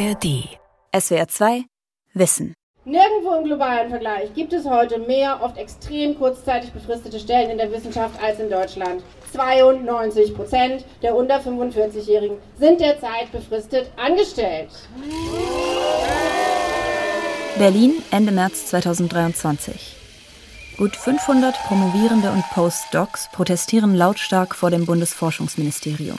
ARD. 0.00 0.48
SWR 0.98 1.28
2 1.28 1.64
Wissen. 2.14 2.54
Nirgendwo 2.86 3.34
im 3.34 3.44
globalen 3.44 3.90
Vergleich 3.90 4.32
gibt 4.32 4.54
es 4.54 4.64
heute 4.64 4.98
mehr 4.98 5.40
oft 5.42 5.58
extrem 5.58 6.16
kurzzeitig 6.16 6.72
befristete 6.72 7.20
Stellen 7.20 7.50
in 7.50 7.58
der 7.58 7.70
Wissenschaft 7.70 8.18
als 8.22 8.40
in 8.40 8.48
Deutschland. 8.48 9.02
92 9.34 10.34
Prozent 10.34 10.86
der 11.02 11.14
unter 11.14 11.40
45-Jährigen 11.40 12.38
sind 12.58 12.80
derzeit 12.80 13.30
befristet 13.30 13.90
angestellt. 13.98 14.70
Berlin 17.58 18.02
Ende 18.10 18.32
März 18.32 18.68
2023. 18.68 19.96
Gut 20.78 20.96
500 20.96 21.54
Promovierende 21.64 22.30
und 22.30 22.42
Postdocs 22.54 23.28
protestieren 23.32 23.94
lautstark 23.94 24.54
vor 24.54 24.70
dem 24.70 24.86
Bundesforschungsministerium. 24.86 26.18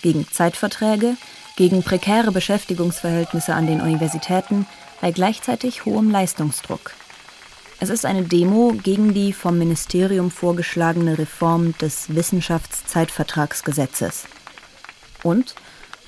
Gegen 0.00 0.26
Zeitverträge, 0.26 1.16
gegen 1.58 1.82
prekäre 1.82 2.30
Beschäftigungsverhältnisse 2.30 3.52
an 3.52 3.66
den 3.66 3.80
Universitäten 3.80 4.64
bei 5.00 5.10
gleichzeitig 5.10 5.84
hohem 5.84 6.08
Leistungsdruck. 6.08 6.92
Es 7.80 7.90
ist 7.90 8.06
eine 8.06 8.22
Demo 8.22 8.74
gegen 8.80 9.12
die 9.12 9.32
vom 9.32 9.58
Ministerium 9.58 10.30
vorgeschlagene 10.30 11.18
Reform 11.18 11.76
des 11.78 12.14
Wissenschaftszeitvertragsgesetzes 12.14 14.28
und 15.24 15.56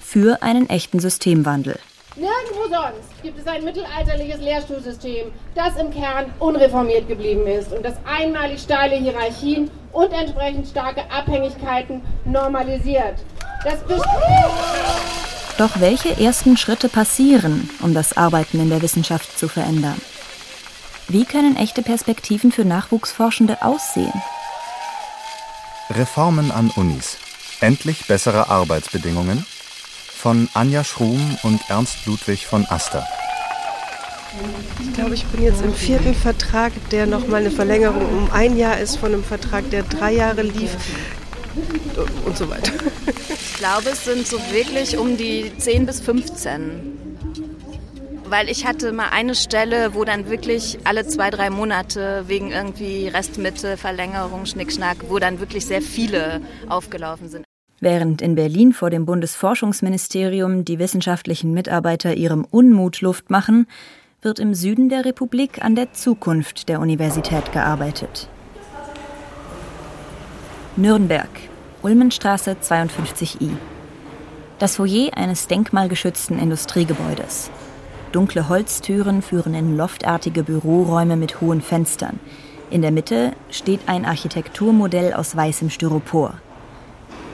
für 0.00 0.40
einen 0.40 0.70
echten 0.70 1.00
Systemwandel. 1.00 1.80
Nirgendwo 2.14 2.68
sonst 2.68 3.20
gibt 3.24 3.40
es 3.40 3.46
ein 3.48 3.64
mittelalterliches 3.64 4.40
Lehrstuhlsystem, 4.40 5.32
das 5.56 5.76
im 5.76 5.90
Kern 5.90 6.32
unreformiert 6.38 7.08
geblieben 7.08 7.48
ist 7.48 7.72
und 7.72 7.84
das 7.84 7.96
einmalig 8.04 8.60
steile 8.60 8.94
Hierarchien 8.94 9.68
und 9.90 10.12
entsprechend 10.12 10.68
starke 10.68 11.10
Abhängigkeiten 11.10 12.02
normalisiert. 12.24 13.16
Das 13.64 13.80
doch 15.60 15.78
welche 15.78 16.18
ersten 16.18 16.56
Schritte 16.56 16.88
passieren, 16.88 17.68
um 17.80 17.92
das 17.92 18.16
Arbeiten 18.16 18.60
in 18.60 18.70
der 18.70 18.80
Wissenschaft 18.80 19.38
zu 19.38 19.46
verändern? 19.46 20.00
Wie 21.08 21.26
können 21.26 21.56
echte 21.56 21.82
Perspektiven 21.82 22.50
für 22.50 22.64
Nachwuchsforschende 22.64 23.62
aussehen? 23.62 24.22
Reformen 25.90 26.50
an 26.50 26.70
Unis. 26.76 27.18
Endlich 27.60 28.06
bessere 28.06 28.48
Arbeitsbedingungen 28.48 29.44
von 30.16 30.48
Anja 30.54 30.82
Schrum 30.82 31.36
und 31.42 31.60
Ernst 31.68 32.06
Ludwig 32.06 32.46
von 32.46 32.64
Aster. 32.70 33.06
Ich 34.80 34.94
glaube, 34.94 35.14
ich 35.14 35.26
bin 35.26 35.42
jetzt 35.42 35.60
im 35.60 35.74
vierten 35.74 36.14
Vertrag, 36.14 36.72
der 36.90 37.06
nochmal 37.06 37.40
eine 37.40 37.50
Verlängerung 37.50 38.06
um 38.16 38.30
ein 38.30 38.56
Jahr 38.56 38.78
ist 38.78 38.96
von 38.96 39.12
einem 39.12 39.24
Vertrag, 39.24 39.68
der 39.70 39.82
drei 39.82 40.12
Jahre 40.12 40.42
lief 40.42 40.76
und 42.24 42.36
so 42.36 42.48
weiter. 42.48 42.72
Ich 43.28 43.54
glaube, 43.54 43.90
es 43.90 44.04
sind 44.04 44.26
so 44.26 44.38
wirklich 44.50 44.96
um 44.96 45.16
die 45.16 45.52
10 45.56 45.86
bis 45.86 46.00
15. 46.00 46.98
Weil 48.24 48.48
ich 48.48 48.64
hatte 48.64 48.92
mal 48.92 49.08
eine 49.10 49.34
Stelle, 49.34 49.94
wo 49.94 50.04
dann 50.04 50.30
wirklich 50.30 50.78
alle 50.84 51.06
zwei, 51.06 51.30
drei 51.30 51.50
Monate 51.50 52.24
wegen 52.28 52.52
irgendwie 52.52 53.08
Restmitte, 53.08 53.76
Verlängerung, 53.76 54.46
Schnickschnack, 54.46 54.98
wo 55.08 55.18
dann 55.18 55.40
wirklich 55.40 55.66
sehr 55.66 55.82
viele 55.82 56.40
aufgelaufen 56.68 57.28
sind. 57.28 57.44
Während 57.80 58.22
in 58.22 58.34
Berlin 58.34 58.72
vor 58.72 58.90
dem 58.90 59.06
Bundesforschungsministerium 59.06 60.64
die 60.64 60.78
wissenschaftlichen 60.78 61.52
Mitarbeiter 61.52 62.14
ihrem 62.14 62.44
Unmut 62.44 63.00
Luft 63.00 63.30
machen, 63.30 63.66
wird 64.22 64.38
im 64.38 64.54
Süden 64.54 64.90
der 64.90 65.04
Republik 65.04 65.64
an 65.64 65.74
der 65.74 65.92
Zukunft 65.92 66.68
der 66.68 66.80
Universität 66.80 67.52
gearbeitet. 67.52 68.28
Nürnberg, 70.80 71.28
Ulmenstraße 71.82 72.56
52i. 72.62 73.50
Das 74.58 74.76
Foyer 74.76 75.10
eines 75.14 75.46
denkmalgeschützten 75.46 76.38
Industriegebäudes. 76.38 77.50
Dunkle 78.12 78.48
Holztüren 78.48 79.20
führen 79.20 79.52
in 79.52 79.76
loftartige 79.76 80.42
Büroräume 80.42 81.18
mit 81.18 81.42
hohen 81.42 81.60
Fenstern. 81.60 82.18
In 82.70 82.80
der 82.80 82.92
Mitte 82.92 83.32
steht 83.50 83.80
ein 83.88 84.06
Architekturmodell 84.06 85.12
aus 85.12 85.36
weißem 85.36 85.68
Styropor. 85.68 86.40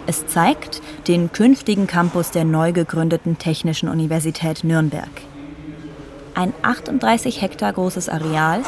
Es 0.08 0.26
zeigt 0.26 0.82
den 1.06 1.30
künftigen 1.30 1.86
Campus 1.86 2.32
der 2.32 2.44
neu 2.44 2.72
gegründeten 2.72 3.38
Technischen 3.38 3.88
Universität 3.88 4.64
Nürnberg. 4.64 5.22
Ein 6.34 6.52
38 6.62 7.42
Hektar 7.42 7.74
großes 7.74 8.08
Areal, 8.08 8.62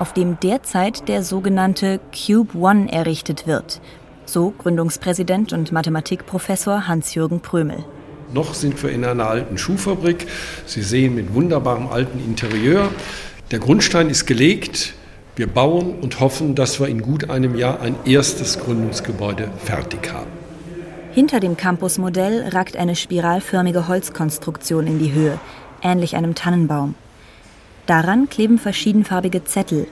auf 0.00 0.12
dem 0.12 0.40
derzeit 0.40 1.06
der 1.06 1.22
sogenannte 1.22 2.00
Cube 2.10 2.58
One 2.58 2.90
errichtet 2.90 3.46
wird, 3.46 3.80
so 4.26 4.52
Gründungspräsident 4.58 5.52
und 5.52 5.72
Mathematikprofessor 5.72 6.86
Hans-Jürgen 6.86 7.40
Prömel. 7.40 7.84
Noch 8.32 8.54
sind 8.54 8.82
wir 8.82 8.90
in 8.90 9.04
einer 9.04 9.28
alten 9.28 9.56
Schuhfabrik. 9.56 10.26
Sie 10.66 10.82
sehen 10.82 11.14
mit 11.14 11.32
wunderbarem 11.32 11.86
alten 11.86 12.18
Interieur. 12.18 12.90
Der 13.50 13.60
Grundstein 13.60 14.10
ist 14.10 14.26
gelegt. 14.26 14.94
Wir 15.36 15.46
bauen 15.46 16.00
und 16.00 16.18
hoffen, 16.20 16.54
dass 16.54 16.80
wir 16.80 16.88
in 16.88 17.02
gut 17.02 17.30
einem 17.30 17.56
Jahr 17.56 17.80
ein 17.80 17.94
erstes 18.04 18.58
Gründungsgebäude 18.58 19.50
fertig 19.64 20.12
haben. 20.12 20.30
Hinter 21.12 21.40
dem 21.40 21.56
Campusmodell 21.56 22.48
ragt 22.48 22.76
eine 22.76 22.96
spiralförmige 22.96 23.88
Holzkonstruktion 23.88 24.86
in 24.86 24.98
die 24.98 25.12
Höhe, 25.12 25.38
ähnlich 25.82 26.16
einem 26.16 26.34
Tannenbaum. 26.34 26.94
Daran 27.86 28.28
kleben 28.28 28.58
verschiedenfarbige 28.58 29.44
Zettel, 29.44 29.86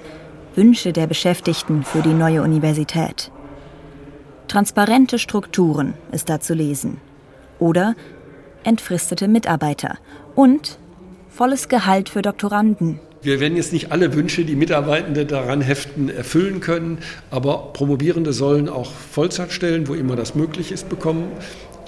Wünsche 0.56 0.92
der 0.92 1.06
Beschäftigten 1.06 1.84
für 1.84 2.02
die 2.02 2.12
neue 2.12 2.42
Universität. 2.42 3.30
Transparente 4.48 5.18
Strukturen 5.18 5.94
ist 6.12 6.28
da 6.28 6.40
zu 6.40 6.54
lesen. 6.54 6.98
Oder 7.58 7.94
entfristete 8.62 9.28
Mitarbeiter 9.28 9.98
und 10.34 10.78
volles 11.28 11.68
Gehalt 11.68 12.08
für 12.08 12.22
Doktoranden. 12.22 13.00
Wir 13.22 13.40
werden 13.40 13.56
jetzt 13.56 13.72
nicht 13.72 13.90
alle 13.90 14.14
Wünsche, 14.14 14.44
die 14.44 14.54
Mitarbeitende 14.54 15.24
daran 15.24 15.62
heften, 15.62 16.10
erfüllen 16.10 16.60
können, 16.60 16.98
aber 17.30 17.70
Promovierende 17.72 18.34
sollen 18.34 18.68
auch 18.68 18.90
Vollzeitstellen, 18.92 19.88
wo 19.88 19.94
immer 19.94 20.14
das 20.14 20.34
möglich 20.34 20.72
ist, 20.72 20.90
bekommen. 20.90 21.32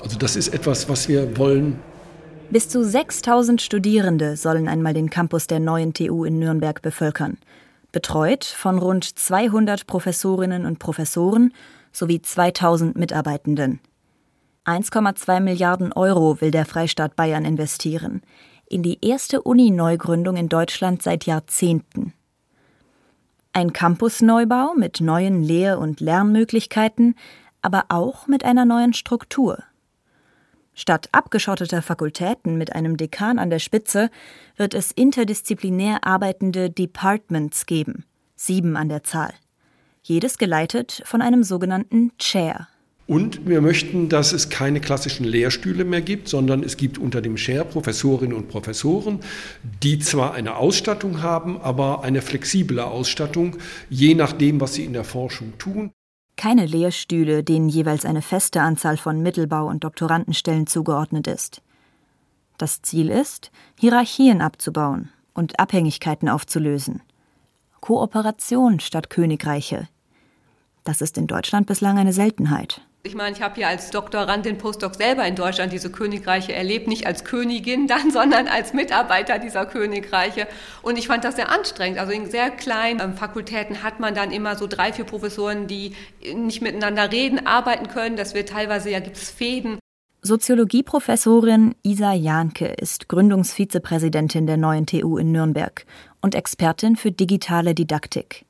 Also 0.02 0.16
das 0.18 0.34
ist 0.34 0.48
etwas, 0.54 0.88
was 0.88 1.08
wir 1.08 1.36
wollen. 1.36 1.78
Bis 2.48 2.68
zu 2.68 2.84
6000 2.84 3.60
Studierende 3.60 4.36
sollen 4.36 4.66
einmal 4.66 4.94
den 4.94 5.10
Campus 5.10 5.46
der 5.46 5.60
neuen 5.60 5.92
TU 5.92 6.24
in 6.24 6.38
Nürnberg 6.38 6.80
bevölkern. 6.80 7.36
Betreut 7.92 8.44
von 8.44 8.78
rund 8.78 9.18
200 9.18 9.86
Professorinnen 9.86 10.64
und 10.64 10.78
Professoren 10.78 11.52
sowie 11.96 12.20
2000 12.20 12.96
Mitarbeitenden. 12.96 13.80
1,2 14.66 15.40
Milliarden 15.40 15.92
Euro 15.92 16.40
will 16.40 16.50
der 16.50 16.66
Freistaat 16.66 17.16
Bayern 17.16 17.44
investieren 17.44 18.22
in 18.68 18.82
die 18.82 18.98
erste 19.00 19.42
Uni-Neugründung 19.42 20.36
in 20.36 20.48
Deutschland 20.48 21.00
seit 21.00 21.24
Jahrzehnten. 21.24 22.12
Ein 23.52 23.72
Campusneubau 23.72 24.74
mit 24.74 25.00
neuen 25.00 25.42
Lehr- 25.42 25.78
und 25.78 26.00
Lernmöglichkeiten, 26.00 27.14
aber 27.62 27.84
auch 27.88 28.26
mit 28.26 28.44
einer 28.44 28.64
neuen 28.64 28.92
Struktur. 28.92 29.62
Statt 30.74 31.08
abgeschotteter 31.12 31.80
Fakultäten 31.80 32.58
mit 32.58 32.74
einem 32.74 32.96
Dekan 32.96 33.38
an 33.38 33.48
der 33.48 33.60
Spitze 33.60 34.10
wird 34.56 34.74
es 34.74 34.90
interdisziplinär 34.90 36.04
arbeitende 36.04 36.68
Departments 36.68 37.64
geben, 37.64 38.04
sieben 38.34 38.76
an 38.76 38.88
der 38.90 39.04
Zahl 39.04 39.32
jedes 40.08 40.38
geleitet 40.38 41.02
von 41.04 41.20
einem 41.20 41.42
sogenannten 41.42 42.12
Chair. 42.18 42.68
Und 43.08 43.46
wir 43.48 43.60
möchten, 43.60 44.08
dass 44.08 44.32
es 44.32 44.48
keine 44.48 44.80
klassischen 44.80 45.24
Lehrstühle 45.24 45.84
mehr 45.84 46.00
gibt, 46.00 46.28
sondern 46.28 46.64
es 46.64 46.76
gibt 46.76 46.98
unter 46.98 47.20
dem 47.20 47.36
Chair 47.36 47.64
Professorinnen 47.64 48.36
und 48.36 48.48
Professoren, 48.48 49.20
die 49.82 50.00
zwar 50.00 50.34
eine 50.34 50.56
Ausstattung 50.56 51.22
haben, 51.22 51.60
aber 51.60 52.02
eine 52.02 52.20
flexible 52.20 52.80
Ausstattung, 52.80 53.58
je 53.90 54.14
nachdem, 54.14 54.60
was 54.60 54.74
sie 54.74 54.84
in 54.84 54.92
der 54.92 55.04
Forschung 55.04 55.56
tun. 55.58 55.92
Keine 56.36 56.66
Lehrstühle, 56.66 57.44
denen 57.44 57.68
jeweils 57.68 58.04
eine 58.04 58.22
feste 58.22 58.60
Anzahl 58.60 58.96
von 58.96 59.22
Mittelbau- 59.22 59.68
und 59.68 59.84
Doktorandenstellen 59.84 60.66
zugeordnet 60.66 61.28
ist. 61.28 61.62
Das 62.58 62.82
Ziel 62.82 63.08
ist, 63.08 63.52
Hierarchien 63.78 64.40
abzubauen 64.40 65.10
und 65.32 65.60
Abhängigkeiten 65.60 66.28
aufzulösen. 66.28 67.02
Kooperation 67.80 68.80
statt 68.80 69.10
Königreiche, 69.10 69.88
das 70.88 71.00
ist 71.00 71.18
in 71.18 71.26
Deutschland 71.26 71.66
bislang 71.66 71.98
eine 71.98 72.12
Seltenheit. 72.12 72.80
Ich 73.06 73.14
meine, 73.14 73.36
ich 73.36 73.40
habe 73.40 73.54
hier 73.54 73.68
als 73.68 73.90
Doktorandin 73.90 74.58
Postdoc 74.58 74.96
selber 74.96 75.24
in 75.24 75.36
Deutschland 75.36 75.72
diese 75.72 75.92
Königreiche 75.92 76.52
erlebt, 76.52 76.88
nicht 76.88 77.06
als 77.06 77.22
Königin 77.22 77.86
dann, 77.86 78.10
sondern 78.12 78.48
als 78.48 78.72
Mitarbeiter 78.72 79.38
dieser 79.38 79.64
Königreiche. 79.64 80.48
Und 80.82 80.98
ich 80.98 81.06
fand 81.06 81.22
das 81.22 81.36
sehr 81.36 81.50
anstrengend. 81.50 82.00
Also 82.00 82.12
in 82.12 82.28
sehr 82.28 82.50
kleinen 82.50 83.00
ähm, 83.00 83.14
Fakultäten 83.14 83.84
hat 83.84 84.00
man 84.00 84.14
dann 84.14 84.32
immer 84.32 84.56
so 84.56 84.66
drei, 84.66 84.92
vier 84.92 85.04
Professoren, 85.04 85.68
die 85.68 85.92
nicht 86.34 86.62
miteinander 86.62 87.12
reden, 87.12 87.46
arbeiten 87.46 87.86
können. 87.88 88.16
Das 88.16 88.34
wird 88.34 88.48
teilweise, 88.48 88.90
ja, 88.90 88.98
gibt 88.98 89.16
es 89.16 89.30
Fäden. 89.30 89.78
Soziologieprofessorin 90.22 91.76
Isa 91.84 92.12
Jahnke 92.12 92.66
ist 92.66 93.08
Gründungsvizepräsidentin 93.08 94.48
der 94.48 94.56
neuen 94.56 94.86
TU 94.86 95.18
in 95.18 95.30
Nürnberg 95.30 95.86
und 96.20 96.34
Expertin 96.34 96.96
für 96.96 97.12
digitale 97.12 97.72
Didaktik. 97.72 98.46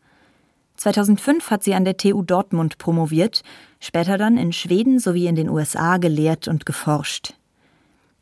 2005 0.77 1.51
hat 1.51 1.65
sie 1.65 1.75
an 1.75 1.85
der 1.85 1.97
TU 1.97 2.23
Dortmund 2.23 2.79
promoviert, 2.79 3.43
später 3.81 4.19
dann 4.19 4.37
in 4.37 4.53
Schweden 4.53 4.99
sowie 4.99 5.27
in 5.27 5.35
den 5.35 5.49
USA 5.49 5.97
gelehrt 5.97 6.49
und 6.49 6.67
geforscht. 6.67 7.35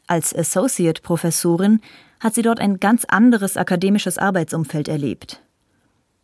Als 0.06 0.34
Associate-Professorin 0.34 1.80
hat 2.20 2.34
sie 2.34 2.42
dort 2.42 2.60
ein 2.60 2.78
ganz 2.80 3.04
anderes 3.04 3.56
akademisches 3.56 4.18
Arbeitsumfeld 4.18 4.88
erlebt. 4.88 5.42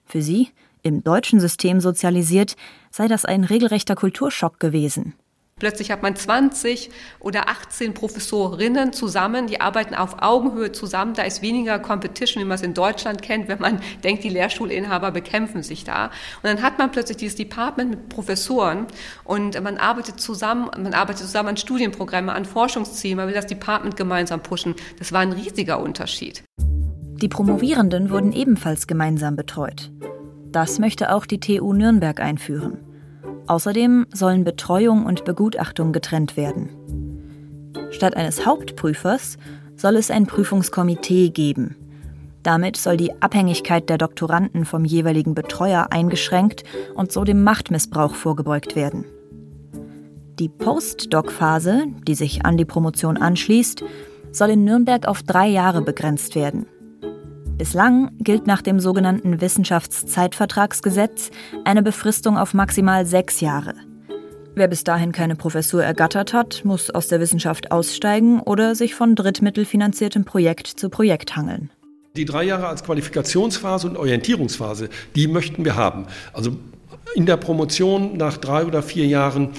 Für 0.04 0.22
sie, 0.22 0.48
im 0.82 1.02
deutschen 1.04 1.40
System 1.40 1.80
sozialisiert, 1.80 2.56
sei 2.90 3.08
das 3.08 3.24
ein 3.24 3.44
regelrechter 3.44 3.94
Kulturschock 3.94 4.60
gewesen. 4.60 5.14
Plötzlich 5.60 5.92
hat 5.92 6.02
man 6.02 6.16
20 6.16 6.90
oder 7.20 7.48
18 7.48 7.94
Professorinnen 7.94 8.92
zusammen, 8.92 9.46
die 9.46 9.60
arbeiten 9.60 9.94
auf 9.94 10.22
Augenhöhe 10.22 10.72
zusammen. 10.72 11.14
Da 11.14 11.22
ist 11.22 11.42
weniger 11.42 11.78
Competition, 11.78 12.42
wie 12.42 12.46
man 12.46 12.56
es 12.56 12.62
in 12.62 12.74
Deutschland 12.74 13.22
kennt, 13.22 13.46
wenn 13.46 13.60
man 13.60 13.80
denkt, 14.04 14.24
die 14.24 14.30
Lehrstuhlinhaber 14.30 15.12
bekämpfen 15.12 15.62
sich 15.62 15.84
da. 15.84 16.06
Und 16.06 16.44
dann 16.44 16.62
hat 16.62 16.78
man 16.78 16.90
plötzlich 16.90 17.18
dieses 17.18 17.36
Department 17.36 17.90
mit 17.90 18.08
Professoren 18.08 18.86
und 19.24 19.62
man 19.62 19.76
arbeitet 19.76 20.18
zusammen, 20.18 20.70
man 20.76 20.94
arbeitet 20.94 21.26
zusammen 21.26 21.50
an 21.50 21.56
Studienprogrammen, 21.56 22.30
an 22.30 22.46
Forschungszielen, 22.46 23.18
man 23.18 23.28
will 23.28 23.34
das 23.34 23.46
Department 23.46 23.96
gemeinsam 23.96 24.42
pushen. 24.42 24.74
Das 24.98 25.12
war 25.12 25.20
ein 25.20 25.32
riesiger 25.32 25.80
Unterschied. 25.80 26.42
Die 26.58 27.28
Promovierenden 27.28 28.08
wurden 28.08 28.32
ebenfalls 28.32 28.86
gemeinsam 28.86 29.36
betreut. 29.36 29.90
Das 30.50 30.78
möchte 30.78 31.14
auch 31.14 31.26
die 31.26 31.38
TU 31.38 31.74
Nürnberg 31.74 32.18
einführen. 32.18 32.78
Außerdem 33.50 34.06
sollen 34.14 34.44
Betreuung 34.44 35.04
und 35.04 35.24
Begutachtung 35.24 35.92
getrennt 35.92 36.36
werden. 36.36 36.68
Statt 37.90 38.16
eines 38.16 38.46
Hauptprüfers 38.46 39.38
soll 39.74 39.96
es 39.96 40.12
ein 40.12 40.26
Prüfungskomitee 40.26 41.30
geben. 41.30 41.74
Damit 42.44 42.76
soll 42.76 42.96
die 42.96 43.10
Abhängigkeit 43.20 43.90
der 43.90 43.98
Doktoranden 43.98 44.64
vom 44.64 44.84
jeweiligen 44.84 45.34
Betreuer 45.34 45.88
eingeschränkt 45.90 46.62
und 46.94 47.10
so 47.10 47.24
dem 47.24 47.42
Machtmissbrauch 47.42 48.14
vorgebeugt 48.14 48.76
werden. 48.76 49.04
Die 50.38 50.48
Postdoc-Phase, 50.48 51.86
die 52.06 52.14
sich 52.14 52.44
an 52.46 52.56
die 52.56 52.64
Promotion 52.64 53.16
anschließt, 53.16 53.82
soll 54.30 54.50
in 54.50 54.62
Nürnberg 54.62 55.08
auf 55.08 55.24
drei 55.24 55.48
Jahre 55.48 55.82
begrenzt 55.82 56.36
werden. 56.36 56.66
Bislang 57.60 58.12
gilt 58.20 58.46
nach 58.46 58.62
dem 58.62 58.80
sogenannten 58.80 59.42
Wissenschaftszeitvertragsgesetz 59.42 61.30
eine 61.66 61.82
Befristung 61.82 62.38
auf 62.38 62.54
maximal 62.54 63.04
sechs 63.04 63.42
Jahre. 63.42 63.74
Wer 64.54 64.66
bis 64.66 64.82
dahin 64.82 65.12
keine 65.12 65.36
Professur 65.36 65.84
ergattert 65.84 66.32
hat, 66.32 66.64
muss 66.64 66.88
aus 66.88 67.08
der 67.08 67.20
Wissenschaft 67.20 67.70
aussteigen 67.70 68.40
oder 68.40 68.74
sich 68.74 68.94
von 68.94 69.14
drittmittelfinanziertem 69.14 70.24
Projekt 70.24 70.68
zu 70.68 70.88
Projekt 70.88 71.36
hangeln. 71.36 71.68
Die 72.16 72.24
drei 72.24 72.44
Jahre 72.44 72.66
als 72.66 72.82
Qualifikationsphase 72.82 73.88
und 73.88 73.98
Orientierungsphase, 73.98 74.88
die 75.14 75.28
möchten 75.28 75.62
wir 75.62 75.76
haben. 75.76 76.06
Also 76.32 76.56
in 77.14 77.26
der 77.26 77.36
Promotion 77.36 78.16
nach 78.16 78.38
drei 78.38 78.64
oder 78.64 78.82
vier 78.82 79.06
Jahren 79.06 79.50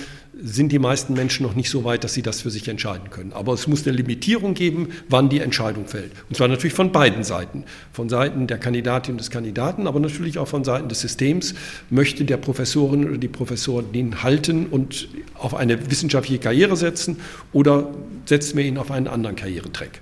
sind 0.44 0.72
die 0.72 0.80
meisten 0.80 1.14
Menschen 1.14 1.46
noch 1.46 1.56
nicht 1.56 1.70
so 1.70 1.84
weit, 1.84 2.04
dass 2.04 2.14
sie 2.14 2.22
das 2.22 2.42
für 2.42 2.50
sich 2.50 2.68
entscheiden 2.68 3.10
können. 3.10 3.34
Aber 3.34 3.54
es 3.54 3.68
muss 3.68 3.86
eine 3.86 3.96
Limitierung 3.96 4.54
geben, 4.54 4.90
wann 5.10 5.30
die 5.30 5.40
Entscheidung 5.40 5.86
fällt. 5.88 6.12
Und 6.30 6.36
zwar 6.36 6.48
natürlich 6.48 6.74
von 6.74 6.92
beiden 6.92 7.24
Seiten. 7.24 7.66
Von 7.92 8.10
Seiten 8.10 8.48
der 8.48 8.58
Kandidatin 8.58 9.14
und 9.14 9.18
des 9.20 9.30
Kandidaten, 9.30 9.88
aber 9.88 10.00
natürlich 10.00 10.38
auch 10.38 10.48
von 10.48 10.64
Seiten 10.64 10.90
des 10.90 11.02
Systems. 11.02 11.54
Möchte 11.90 12.26
der 12.26 12.38
Professorin 12.38 13.08
oder 13.08 13.18
die 13.18 13.28
Professorin 13.28 13.92
den 13.92 14.24
halten 14.24 14.66
und 14.68 15.08
auf 15.36 15.54
eine 15.54 15.90
wissenschaftliche 15.92 16.40
Karriere 16.40 16.76
setzen 16.76 17.18
oder 17.54 17.94
setzen 18.26 18.58
wir 18.58 18.66
ihn 18.66 18.78
auf 18.78 18.92
einen 18.92 19.08
anderen 19.08 19.36
Karrieretrack? 19.36 20.02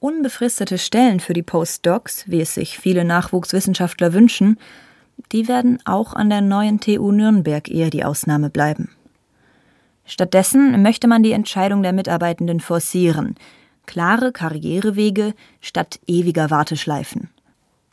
Unbefristete 0.00 0.78
Stellen 0.78 1.18
für 1.18 1.32
die 1.32 1.42
Postdocs, 1.42 2.24
wie 2.28 2.40
es 2.40 2.54
sich 2.54 2.78
viele 2.78 3.04
Nachwuchswissenschaftler 3.04 4.12
wünschen, 4.12 4.58
die 5.32 5.48
werden 5.48 5.80
auch 5.84 6.14
an 6.14 6.30
der 6.30 6.40
neuen 6.40 6.78
TU 6.80 7.10
Nürnberg 7.10 7.68
eher 7.68 7.90
die 7.90 8.04
Ausnahme 8.04 8.50
bleiben. 8.50 8.90
Stattdessen 10.08 10.82
möchte 10.82 11.06
man 11.06 11.22
die 11.22 11.32
Entscheidung 11.32 11.82
der 11.82 11.92
Mitarbeitenden 11.92 12.60
forcieren. 12.60 13.36
Klare 13.86 14.32
Karrierewege 14.32 15.34
statt 15.60 16.00
ewiger 16.06 16.50
Warteschleifen. 16.50 17.28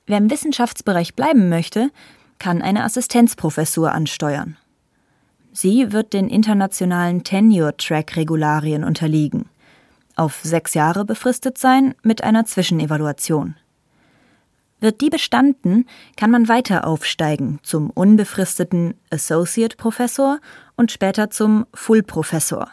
Wer 0.07 0.19
im 0.19 0.31
Wissenschaftsbereich 0.31 1.13
bleiben 1.15 1.49
möchte, 1.49 1.91
kann 2.39 2.61
eine 2.61 2.83
Assistenzprofessur 2.85 3.91
ansteuern. 3.91 4.55
Sie 5.51 5.91
wird 5.91 6.13
den 6.13 6.29
internationalen 6.29 7.23
Tenure-Track-Regularien 7.23 8.83
unterliegen. 8.83 9.49
Auf 10.15 10.39
sechs 10.41 10.73
Jahre 10.73 11.03
befristet 11.03 11.57
sein 11.57 11.95
mit 12.01 12.23
einer 12.23 12.45
Zwischenevaluation. 12.45 13.55
Wird 14.79 15.01
die 15.01 15.09
bestanden, 15.09 15.85
kann 16.17 16.31
man 16.31 16.49
weiter 16.49 16.85
aufsteigen 16.85 17.59
zum 17.63 17.89
unbefristeten 17.89 18.95
Associate 19.09 19.75
Professor 19.77 20.39
und 20.75 20.91
später 20.91 21.29
zum 21.29 21.65
Full 21.73 22.03
Professor. 22.03 22.69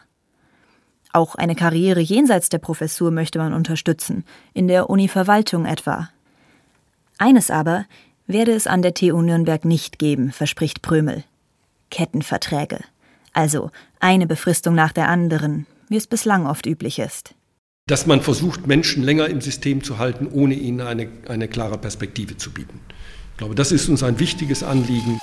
Auch 1.12 1.34
eine 1.34 1.54
Karriere 1.54 2.00
jenseits 2.00 2.48
der 2.48 2.58
Professur 2.58 3.10
möchte 3.10 3.38
man 3.38 3.52
unterstützen, 3.52 4.24
in 4.54 4.66
der 4.66 4.90
Uni-Verwaltung 4.90 5.66
etwa. 5.66 6.08
Eines 7.18 7.50
aber 7.50 7.84
werde 8.26 8.52
es 8.52 8.66
an 8.66 8.82
der 8.82 8.94
TU 8.94 9.20
Nürnberg 9.20 9.64
nicht 9.64 9.98
geben, 9.98 10.32
verspricht 10.32 10.82
Prömel. 10.82 11.24
Kettenverträge. 11.90 12.80
Also 13.34 13.70
eine 14.00 14.26
Befristung 14.26 14.74
nach 14.74 14.92
der 14.92 15.08
anderen, 15.08 15.66
wie 15.88 15.96
es 15.96 16.06
bislang 16.06 16.46
oft 16.46 16.66
üblich 16.66 16.98
ist 16.98 17.34
dass 17.86 18.06
man 18.06 18.20
versucht, 18.20 18.66
Menschen 18.66 19.02
länger 19.02 19.26
im 19.26 19.40
System 19.40 19.82
zu 19.82 19.98
halten, 19.98 20.28
ohne 20.32 20.54
ihnen 20.54 20.80
eine, 20.80 21.08
eine 21.28 21.48
klare 21.48 21.78
Perspektive 21.78 22.36
zu 22.36 22.52
bieten. 22.52 22.80
Ich 23.32 23.38
glaube, 23.38 23.54
das 23.56 23.72
ist 23.72 23.88
uns 23.88 24.02
ein 24.04 24.18
wichtiges 24.20 24.62
Anliegen. 24.62 25.20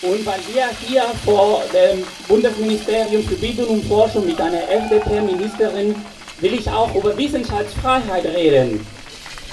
Und 0.00 0.26
weil 0.26 0.40
wir 0.52 0.68
hier 0.86 1.02
vor 1.24 1.62
dem 1.72 2.04
Bundesministerium 2.26 3.22
für 3.22 3.36
Bildung 3.36 3.66
und 3.68 3.84
Forschung 3.84 4.26
mit 4.26 4.40
einer 4.40 4.68
FDP-Ministerin 4.70 5.94
will 6.40 6.54
ich 6.54 6.68
auch 6.68 6.94
über 6.94 7.16
Wissenschaftsfreiheit 7.16 8.24
reden. 8.24 8.84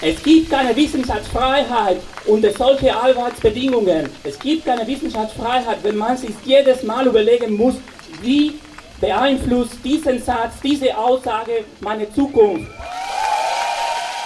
Es 0.01 0.23
gibt 0.23 0.49
keine 0.49 0.75
Wissenschaftsfreiheit 0.75 1.97
unter 2.25 2.51
solche 2.53 2.95
Arbeitsbedingungen. 2.95 4.09
Es 4.23 4.39
gibt 4.39 4.65
keine 4.65 4.87
Wissenschaftsfreiheit, 4.87 5.83
wenn 5.83 5.97
man 5.97 6.17
sich 6.17 6.31
jedes 6.43 6.81
Mal 6.83 7.07
überlegen 7.07 7.55
muss, 7.55 7.75
wie 8.21 8.53
beeinflusst 9.01 9.83
diesen 9.83 10.21
Satz, 10.21 10.61
diese 10.63 10.95
Aussage 10.97 11.65
meine 11.81 12.11
Zukunft. 12.13 12.71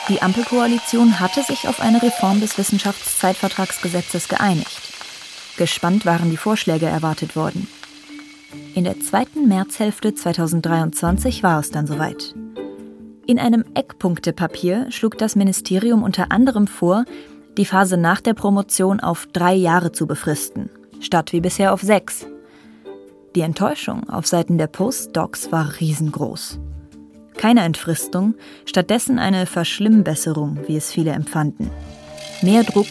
Die 0.08 0.22
Ampelkoalition 0.22 1.20
hatte 1.20 1.42
sich 1.42 1.68
auf 1.68 1.80
eine 1.80 2.04
Reform 2.04 2.40
des 2.40 2.60
Wissenschaftszeitvertragsgesetzes 2.60 4.28
geeinigt. 4.28 4.94
Gespannt 5.58 6.06
waren 6.06 6.30
die 6.30 6.38
Vorschläge 6.38 6.86
erwartet 6.86 7.36
worden. 7.36 7.68
In 8.76 8.84
der 8.84 9.00
zweiten 9.00 9.48
Märzhälfte 9.48 10.14
2023 10.14 11.42
war 11.42 11.60
es 11.60 11.72
dann 11.72 11.88
soweit. 11.88 12.36
In 13.26 13.40
einem 13.40 13.66
Eckpunktepapier 13.74 14.92
schlug 14.92 15.18
das 15.18 15.36
Ministerium 15.36 16.04
unter 16.04 16.32
anderem 16.32 16.68
vor, 16.68 17.06
die 17.58 17.66
Phase 17.66 17.98
nach 17.98 18.22
der 18.22 18.36
Promotion 18.36 19.00
auf 19.00 19.28
drei 19.34 19.56
Jahre 19.56 19.92
zu 19.92 20.06
befristen, 20.06 20.70
statt 21.00 21.34
wie 21.34 21.42
bisher 21.42 21.74
auf 21.74 21.82
sechs. 21.82 22.28
Die 23.36 23.42
Enttäuschung 23.42 24.10
auf 24.10 24.26
Seiten 24.26 24.58
der 24.58 24.68
Postdocs 24.68 25.52
war 25.52 25.82
riesengroß. 25.82 26.58
Keine 27.36 27.64
Entfristung, 27.64 28.36
stattdessen 28.66 29.20
eine 29.20 29.46
Verschlimmbesserung, 29.46 30.60
wie 30.68 30.78
es 30.78 30.90
viele 30.90 31.12
empfanden. 31.12 31.70
Mehr 32.42 32.64
Druck 32.64 32.88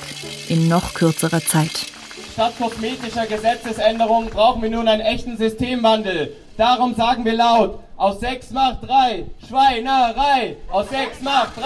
in 0.50 0.68
noch 0.68 0.92
kürzerer 0.92 1.40
Zeit. 1.40 1.86
Statt 2.34 2.52
kosmetischer 2.58 3.26
Gesetzesänderungen 3.26 4.28
brauchen 4.28 4.60
wir 4.60 4.68
nun 4.68 4.86
einen 4.86 5.00
echten 5.00 5.38
Systemwandel. 5.38 6.36
Darum 6.58 6.94
sagen 6.94 7.24
wir 7.24 7.34
laut, 7.34 7.78
aus 7.96 8.20
6 8.20 8.50
macht 8.50 8.82
3, 8.86 9.24
Schweinerei, 9.48 10.56
aus 10.70 10.90
6 10.90 11.22
macht 11.22 11.56
3, 11.56 11.62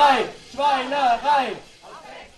Schweinerei. 0.52 1.56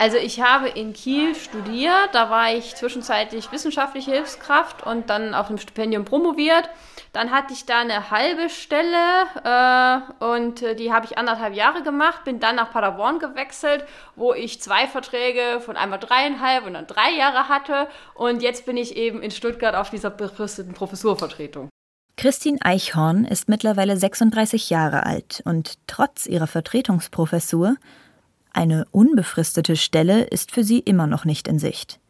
Also 0.00 0.16
ich 0.16 0.40
habe 0.40 0.66
in 0.66 0.95
Kiel 0.95 1.35
studiert, 1.35 2.09
da 2.14 2.30
war 2.30 2.54
ich 2.54 2.75
zwischenzeitlich 2.75 3.52
wissenschaftliche 3.52 4.12
Hilfskraft 4.12 4.83
und 4.87 5.11
dann 5.11 5.35
auf 5.35 5.50
einem 5.50 5.59
Stipendium 5.59 6.07
promoviert. 6.07 6.71
Dann 7.12 7.30
hatte 7.30 7.52
ich 7.52 7.66
da 7.66 7.80
eine 7.80 8.11
halbe 8.11 8.49
Stelle 8.49 8.97
äh, 9.45 10.25
und 10.25 10.62
äh, 10.62 10.75
die 10.75 10.90
habe 10.90 11.04
ich 11.04 11.19
anderthalb 11.19 11.54
Jahre 11.54 11.83
gemacht, 11.83 12.25
bin 12.25 12.40
dann 12.40 12.57
nach 12.57 12.73
Paderborn 12.73 13.19
gewechselt, 13.19 13.85
wo 14.16 14.33
ich 14.33 14.62
zwei 14.62 14.87
Verträge 14.87 15.61
von 15.61 15.76
einmal 15.76 15.99
dreieinhalb 15.99 16.64
und 16.64 16.73
dann 16.73 16.87
drei 16.87 17.11
Jahre 17.19 17.50
hatte 17.50 17.87
und 18.14 18.40
jetzt 18.40 18.64
bin 18.64 18.78
ich 18.78 18.97
eben 18.97 19.21
in 19.21 19.30
Stuttgart 19.30 19.75
auf 19.75 19.90
dieser 19.90 20.09
befristeten 20.09 20.73
Professurvertretung. 20.73 21.69
Christine 22.16 22.59
Eichhorn 22.62 23.26
ist 23.26 23.50
mittlerweile 23.50 23.99
36 23.99 24.71
Jahre 24.71 25.04
alt 25.04 25.42
und 25.45 25.75
trotz 25.87 26.25
ihrer 26.25 26.47
Vertretungsprofessur 26.47 27.76
eine 28.52 28.87
unbefristete 28.90 29.76
Stelle 29.76 30.25
ist 30.25 30.50
für 30.50 30.64
sie 30.64 30.78
immer 30.80 31.07
noch 31.07 31.25
nicht 31.25 31.49
in 31.49 31.59
Sicht. 31.59 32.00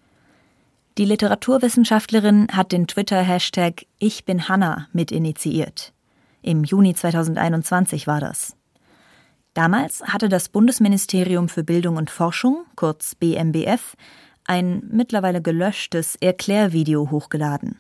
Die 0.98 1.04
Literaturwissenschaftlerin 1.04 2.48
hat 2.52 2.72
den 2.72 2.86
Twitter-Hashtag 2.86 3.86
Ich 3.98 4.24
bin 4.24 4.48
Hanna 4.48 4.88
mitinitiiert. 4.92 5.92
Im 6.42 6.64
Juni 6.64 6.94
2021 6.94 8.06
war 8.06 8.20
das. 8.20 8.56
Damals 9.54 10.02
hatte 10.02 10.28
das 10.28 10.48
Bundesministerium 10.48 11.48
für 11.48 11.64
Bildung 11.64 11.96
und 11.96 12.10
Forschung, 12.10 12.64
kurz 12.76 13.14
BMBF, 13.14 13.96
ein 14.44 14.82
mittlerweile 14.90 15.42
gelöschtes 15.42 16.16
Erklärvideo 16.16 17.10
hochgeladen. 17.10 17.78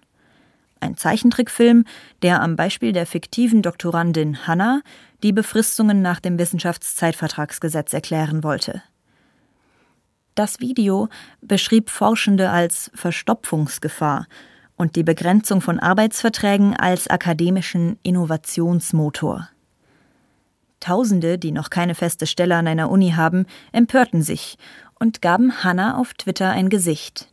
Ein 0.80 0.96
Zeichentrickfilm, 0.96 1.84
der 2.22 2.42
am 2.42 2.56
Beispiel 2.56 2.92
der 2.92 3.06
fiktiven 3.06 3.62
Doktorandin 3.62 4.46
Hannah 4.46 4.80
die 5.22 5.32
Befristungen 5.32 6.00
nach 6.00 6.20
dem 6.20 6.38
Wissenschaftszeitvertragsgesetz 6.38 7.92
erklären 7.92 8.42
wollte. 8.42 8.82
Das 10.34 10.60
Video 10.60 11.08
beschrieb 11.42 11.90
Forschende 11.90 12.50
als 12.50 12.90
Verstopfungsgefahr 12.94 14.26
und 14.76 14.96
die 14.96 15.02
Begrenzung 15.02 15.60
von 15.60 15.78
Arbeitsverträgen 15.78 16.74
als 16.74 17.08
akademischen 17.08 17.98
Innovationsmotor. 18.02 19.50
Tausende, 20.80 21.36
die 21.36 21.52
noch 21.52 21.68
keine 21.68 21.94
feste 21.94 22.26
Stelle 22.26 22.56
an 22.56 22.66
einer 22.66 22.90
Uni 22.90 23.10
haben, 23.10 23.44
empörten 23.72 24.22
sich 24.22 24.56
und 24.98 25.20
gaben 25.20 25.62
Hannah 25.62 25.98
auf 25.98 26.14
Twitter 26.14 26.50
ein 26.50 26.70
Gesicht. 26.70 27.29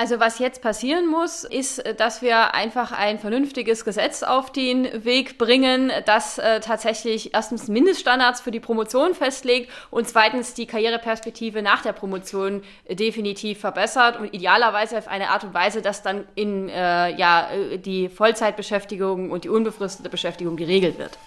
Also 0.00 0.18
was 0.18 0.38
jetzt 0.38 0.62
passieren 0.62 1.06
muss, 1.06 1.44
ist, 1.44 1.84
dass 1.98 2.22
wir 2.22 2.54
einfach 2.54 2.90
ein 2.90 3.18
vernünftiges 3.18 3.84
Gesetz 3.84 4.22
auf 4.22 4.50
den 4.50 5.04
Weg 5.04 5.36
bringen, 5.36 5.92
das 6.06 6.38
äh, 6.38 6.60
tatsächlich 6.60 7.34
erstens 7.34 7.68
Mindeststandards 7.68 8.40
für 8.40 8.50
die 8.50 8.60
Promotion 8.60 9.14
festlegt 9.14 9.70
und 9.90 10.08
zweitens 10.08 10.54
die 10.54 10.64
Karriereperspektive 10.64 11.60
nach 11.60 11.82
der 11.82 11.92
Promotion 11.92 12.62
definitiv 12.88 13.60
verbessert 13.60 14.18
und 14.18 14.32
idealerweise 14.32 14.96
auf 14.96 15.06
eine 15.06 15.28
Art 15.28 15.44
und 15.44 15.52
Weise, 15.52 15.82
dass 15.82 16.02
dann 16.02 16.24
in 16.34 16.70
äh, 16.70 17.14
ja, 17.18 17.50
äh, 17.50 17.76
die 17.76 18.08
Vollzeitbeschäftigung 18.08 19.30
und 19.30 19.44
die 19.44 19.50
unbefristete 19.50 20.08
Beschäftigung 20.08 20.56
geregelt 20.56 20.98
wird. 20.98 21.18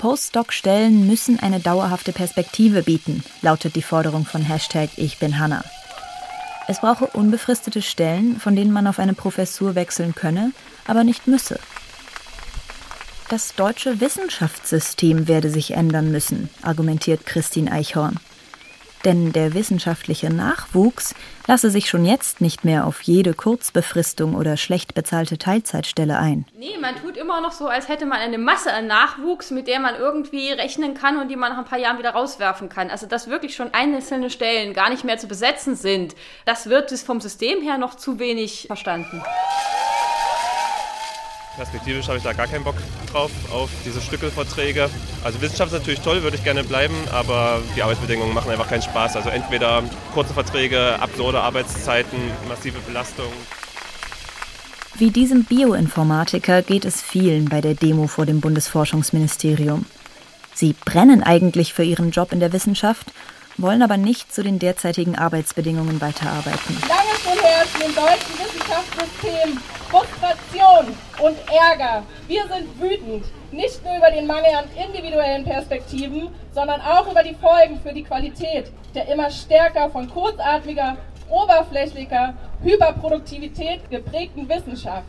Postdoc-Stellen 0.00 1.06
müssen 1.06 1.38
eine 1.38 1.60
dauerhafte 1.60 2.10
Perspektive 2.10 2.82
bieten, 2.82 3.22
lautet 3.42 3.76
die 3.76 3.82
Forderung 3.82 4.24
von 4.24 4.42
Hashtag 4.42 4.90
Ich 4.96 5.20
bin 5.20 5.38
Hanna. 5.38 5.62
Es 6.70 6.80
brauche 6.80 7.06
unbefristete 7.06 7.80
Stellen, 7.80 8.38
von 8.38 8.54
denen 8.54 8.72
man 8.72 8.86
auf 8.86 8.98
eine 8.98 9.14
Professur 9.14 9.74
wechseln 9.74 10.14
könne, 10.14 10.52
aber 10.86 11.02
nicht 11.02 11.26
müsse. 11.26 11.58
Das 13.30 13.54
deutsche 13.54 14.00
Wissenschaftssystem 14.00 15.28
werde 15.28 15.48
sich 15.48 15.70
ändern 15.70 16.12
müssen, 16.12 16.50
argumentiert 16.60 17.24
Christine 17.24 17.72
Eichhorn. 17.72 18.20
Denn 19.04 19.32
der 19.32 19.54
wissenschaftliche 19.54 20.28
Nachwuchs 20.32 21.14
lasse 21.46 21.70
sich 21.70 21.88
schon 21.88 22.04
jetzt 22.04 22.40
nicht 22.40 22.64
mehr 22.64 22.86
auf 22.86 23.00
jede 23.02 23.32
Kurzbefristung 23.32 24.34
oder 24.34 24.56
schlecht 24.56 24.94
bezahlte 24.94 25.38
Teilzeitstelle 25.38 26.18
ein. 26.18 26.44
Nee, 26.58 26.76
man 26.80 26.96
tut 26.96 27.16
immer 27.16 27.40
noch 27.40 27.52
so, 27.52 27.68
als 27.68 27.88
hätte 27.88 28.06
man 28.06 28.18
eine 28.18 28.38
Masse 28.38 28.72
an 28.72 28.86
Nachwuchs, 28.86 29.50
mit 29.50 29.66
der 29.66 29.80
man 29.80 29.94
irgendwie 29.94 30.50
rechnen 30.50 30.94
kann 30.94 31.18
und 31.18 31.28
die 31.28 31.36
man 31.36 31.52
nach 31.52 31.58
ein 31.58 31.64
paar 31.64 31.78
Jahren 31.78 31.98
wieder 31.98 32.10
rauswerfen 32.10 32.68
kann. 32.68 32.90
Also 32.90 33.06
dass 33.06 33.28
wirklich 33.28 33.54
schon 33.54 33.72
einzelne 33.72 34.30
Stellen 34.30 34.74
gar 34.74 34.90
nicht 34.90 35.04
mehr 35.04 35.18
zu 35.18 35.28
besetzen 35.28 35.76
sind, 35.76 36.14
das 36.44 36.68
wird 36.68 36.88
vom 36.98 37.20
System 37.20 37.62
her 37.62 37.78
noch 37.78 37.94
zu 37.94 38.18
wenig 38.18 38.64
verstanden. 38.66 39.22
Perspektivisch 41.58 42.06
habe 42.06 42.18
ich 42.18 42.22
da 42.22 42.32
gar 42.32 42.46
keinen 42.46 42.62
Bock 42.62 42.76
drauf, 43.10 43.32
auf 43.52 43.68
diese 43.84 44.00
Stückelverträge. 44.00 44.88
Also 45.24 45.40
Wissenschaft 45.40 45.72
ist 45.72 45.78
natürlich 45.80 46.00
toll, 46.00 46.22
würde 46.22 46.36
ich 46.36 46.44
gerne 46.44 46.62
bleiben, 46.62 46.94
aber 47.10 47.60
die 47.74 47.82
Arbeitsbedingungen 47.82 48.32
machen 48.32 48.52
einfach 48.52 48.68
keinen 48.68 48.82
Spaß. 48.82 49.16
Also 49.16 49.28
entweder 49.30 49.82
kurze 50.14 50.34
Verträge, 50.34 51.00
absurde 51.00 51.40
Arbeitszeiten, 51.40 52.16
massive 52.48 52.78
Belastung. 52.78 53.26
Wie 54.94 55.10
diesem 55.10 55.44
Bioinformatiker 55.44 56.62
geht 56.62 56.84
es 56.84 57.02
vielen 57.02 57.46
bei 57.46 57.60
der 57.60 57.74
Demo 57.74 58.06
vor 58.06 58.24
dem 58.24 58.40
Bundesforschungsministerium. 58.40 59.84
Sie 60.54 60.76
brennen 60.84 61.24
eigentlich 61.24 61.74
für 61.74 61.82
ihren 61.82 62.12
Job 62.12 62.32
in 62.32 62.38
der 62.38 62.52
Wissenschaft, 62.52 63.06
wollen 63.56 63.82
aber 63.82 63.96
nicht 63.96 64.32
zu 64.32 64.44
den 64.44 64.60
derzeitigen 64.60 65.18
Arbeitsbedingungen 65.18 66.00
weiterarbeiten. 66.00 66.78
Lange 66.88 67.18
schon 67.20 67.44
herrscht 67.44 67.74
im 67.84 67.94
deutschen 67.96 68.38
Wissenschaftssystem 68.46 69.77
Frustration 69.90 70.94
und 71.20 71.36
Ärger. 71.50 72.02
Wir 72.26 72.42
sind 72.42 72.80
wütend, 72.80 73.24
nicht 73.52 73.84
nur 73.84 73.96
über 73.96 74.10
den 74.10 74.26
Mangel 74.26 74.54
an 74.54 74.64
individuellen 74.76 75.44
Perspektiven, 75.44 76.28
sondern 76.52 76.80
auch 76.80 77.10
über 77.10 77.22
die 77.22 77.34
Folgen 77.34 77.80
für 77.80 77.92
die 77.92 78.04
Qualität 78.04 78.72
der 78.94 79.08
immer 79.08 79.30
stärker 79.30 79.90
von 79.90 80.08
kurzatmiger, 80.10 80.96
oberflächlicher 81.28 82.34
Hyperproduktivität 82.62 83.88
geprägten 83.90 84.48
Wissenschaft. 84.48 85.04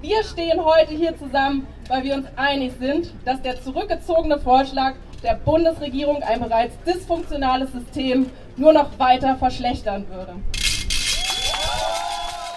Wir 0.00 0.22
stehen 0.24 0.64
heute 0.64 0.94
hier 0.94 1.16
zusammen, 1.16 1.66
weil 1.88 2.04
wir 2.04 2.14
uns 2.14 2.26
einig 2.36 2.72
sind, 2.78 3.12
dass 3.24 3.40
der 3.42 3.62
zurückgezogene 3.62 4.38
Vorschlag 4.38 4.94
der 5.22 5.34
Bundesregierung 5.34 6.22
ein 6.22 6.40
bereits 6.40 6.74
dysfunktionales 6.86 7.72
System 7.72 8.30
nur 8.56 8.72
noch 8.72 8.98
weiter 8.98 9.36
verschlechtern 9.36 10.06
würde. 10.08 10.34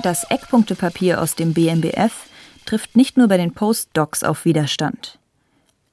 Das 0.02 0.24
Eckpunktepapier 0.24 1.22
aus 1.22 1.36
dem 1.36 1.54
BMBF 1.54 2.14
trifft 2.66 2.96
nicht 2.96 3.18
nur 3.18 3.28
bei 3.28 3.36
den 3.36 3.54
Postdocs 3.54 4.24
auf 4.24 4.46
Widerstand. 4.46 5.20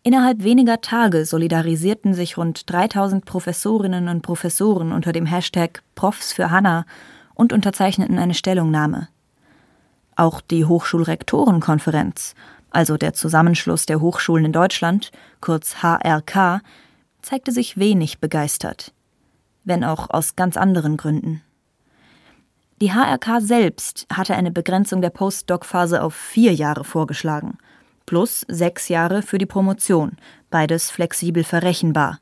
Innerhalb 0.05 0.45
weniger 0.45 0.81
Tage 0.81 1.25
solidarisierten 1.25 2.15
sich 2.15 2.39
rund 2.39 2.71
3000 2.71 3.25
Professorinnen 3.25 4.07
und 4.07 4.23
Professoren 4.23 4.93
unter 4.93 5.11
dem 5.11 5.27
Hashtag 5.27 5.83
Profs 5.97 6.33
für 6.33 6.53
Hanna 6.53 6.87
und 7.35 7.53
unterzeichneten 7.53 8.17
eine 8.21 8.35
Stellungnahme. 8.35 9.09
Auch 10.15 10.41
die 10.41 10.65
Hochschulrektorenkonferenz, 10.65 12.37
also 12.71 12.97
der 12.97 13.13
Zusammenschluss 13.13 13.87
der 13.87 14.01
Hochschulen 14.01 14.45
in 14.45 14.53
Deutschland, 14.53 15.11
kurz 15.41 15.83
HRK, 15.83 16.61
zeigte 17.23 17.51
sich 17.51 17.77
wenig 17.77 18.21
begeistert, 18.21 18.93
wenn 19.65 19.83
auch 19.83 20.11
aus 20.11 20.37
ganz 20.37 20.57
anderen 20.57 20.97
Gründen. 20.97 21.43
Die 22.83 22.93
HRK 22.93 23.41
selbst 23.41 24.07
hatte 24.13 24.35
eine 24.35 24.51
Begrenzung 24.51 25.01
der 25.01 25.09
Postdoc-Phase 25.09 26.03
auf 26.03 26.15
vier 26.15 26.53
Jahre 26.53 26.85
vorgeschlagen, 26.85 27.57
plus 28.05 28.45
sechs 28.49 28.91
Jahre 28.91 29.23
für 29.23 29.39
die 29.39 29.47
Promotion, 29.47 30.19
beides 30.51 30.91
flexibel 30.91 31.43
verrechenbar. 31.43 32.21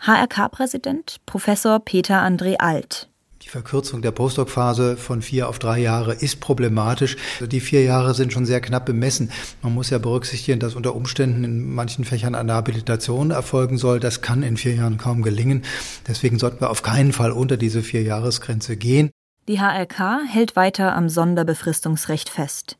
HRK-Präsident 0.00 1.18
Professor 1.24 1.78
Peter 1.78 2.20
André 2.20 2.56
Alt. 2.56 3.08
Die 3.42 3.48
Verkürzung 3.48 4.02
der 4.02 4.10
Postdoc-Phase 4.10 4.96
von 4.96 5.22
vier 5.22 5.48
auf 5.48 5.60
drei 5.60 5.78
Jahre 5.78 6.14
ist 6.14 6.40
problematisch. 6.40 7.16
Die 7.40 7.60
vier 7.60 7.84
Jahre 7.84 8.14
sind 8.14 8.32
schon 8.32 8.46
sehr 8.46 8.60
knapp 8.60 8.86
bemessen. 8.86 9.30
Man 9.62 9.72
muss 9.72 9.90
ja 9.90 9.98
berücksichtigen, 9.98 10.58
dass 10.58 10.74
unter 10.74 10.96
Umständen 10.96 11.44
in 11.44 11.72
manchen 11.72 12.04
Fächern 12.04 12.34
eine 12.34 12.54
Habilitation 12.54 13.30
erfolgen 13.30 13.78
soll. 13.78 14.00
Das 14.00 14.20
kann 14.20 14.42
in 14.42 14.56
vier 14.56 14.74
Jahren 14.74 14.98
kaum 14.98 15.22
gelingen. 15.22 15.62
Deswegen 16.08 16.40
sollten 16.40 16.60
wir 16.60 16.70
auf 16.70 16.82
keinen 16.82 17.12
Fall 17.12 17.30
unter 17.30 17.56
diese 17.56 17.82
vier 17.82 18.02
Jahresgrenze 18.02 18.76
gehen. 18.76 19.10
Die 19.50 19.58
HLK 19.58 20.20
hält 20.28 20.54
weiter 20.54 20.94
am 20.94 21.08
Sonderbefristungsrecht 21.08 22.28
fest. 22.28 22.78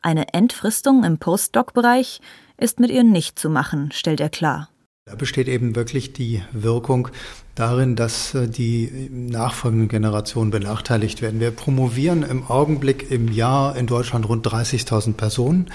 Eine 0.00 0.32
Entfristung 0.32 1.02
im 1.02 1.18
Postdoc-Bereich 1.18 2.20
ist 2.56 2.78
mit 2.78 2.92
ihr 2.92 3.02
nicht 3.02 3.36
zu 3.36 3.50
machen, 3.50 3.90
stellt 3.92 4.20
er 4.20 4.28
klar. 4.28 4.68
Da 5.06 5.16
besteht 5.16 5.48
eben 5.48 5.74
wirklich 5.74 6.12
die 6.12 6.40
Wirkung 6.52 7.08
darin, 7.56 7.96
dass 7.96 8.32
äh, 8.32 8.46
die 8.46 9.08
nachfolgenden 9.10 9.88
Generationen 9.88 10.52
benachteiligt 10.52 11.20
werden. 11.20 11.40
Wir 11.40 11.50
promovieren 11.50 12.22
im 12.22 12.46
Augenblick 12.48 13.10
im 13.10 13.26
Jahr 13.32 13.74
in 13.74 13.88
Deutschland 13.88 14.28
rund 14.28 14.46
30.000 14.46 15.14
Personen. 15.14 15.68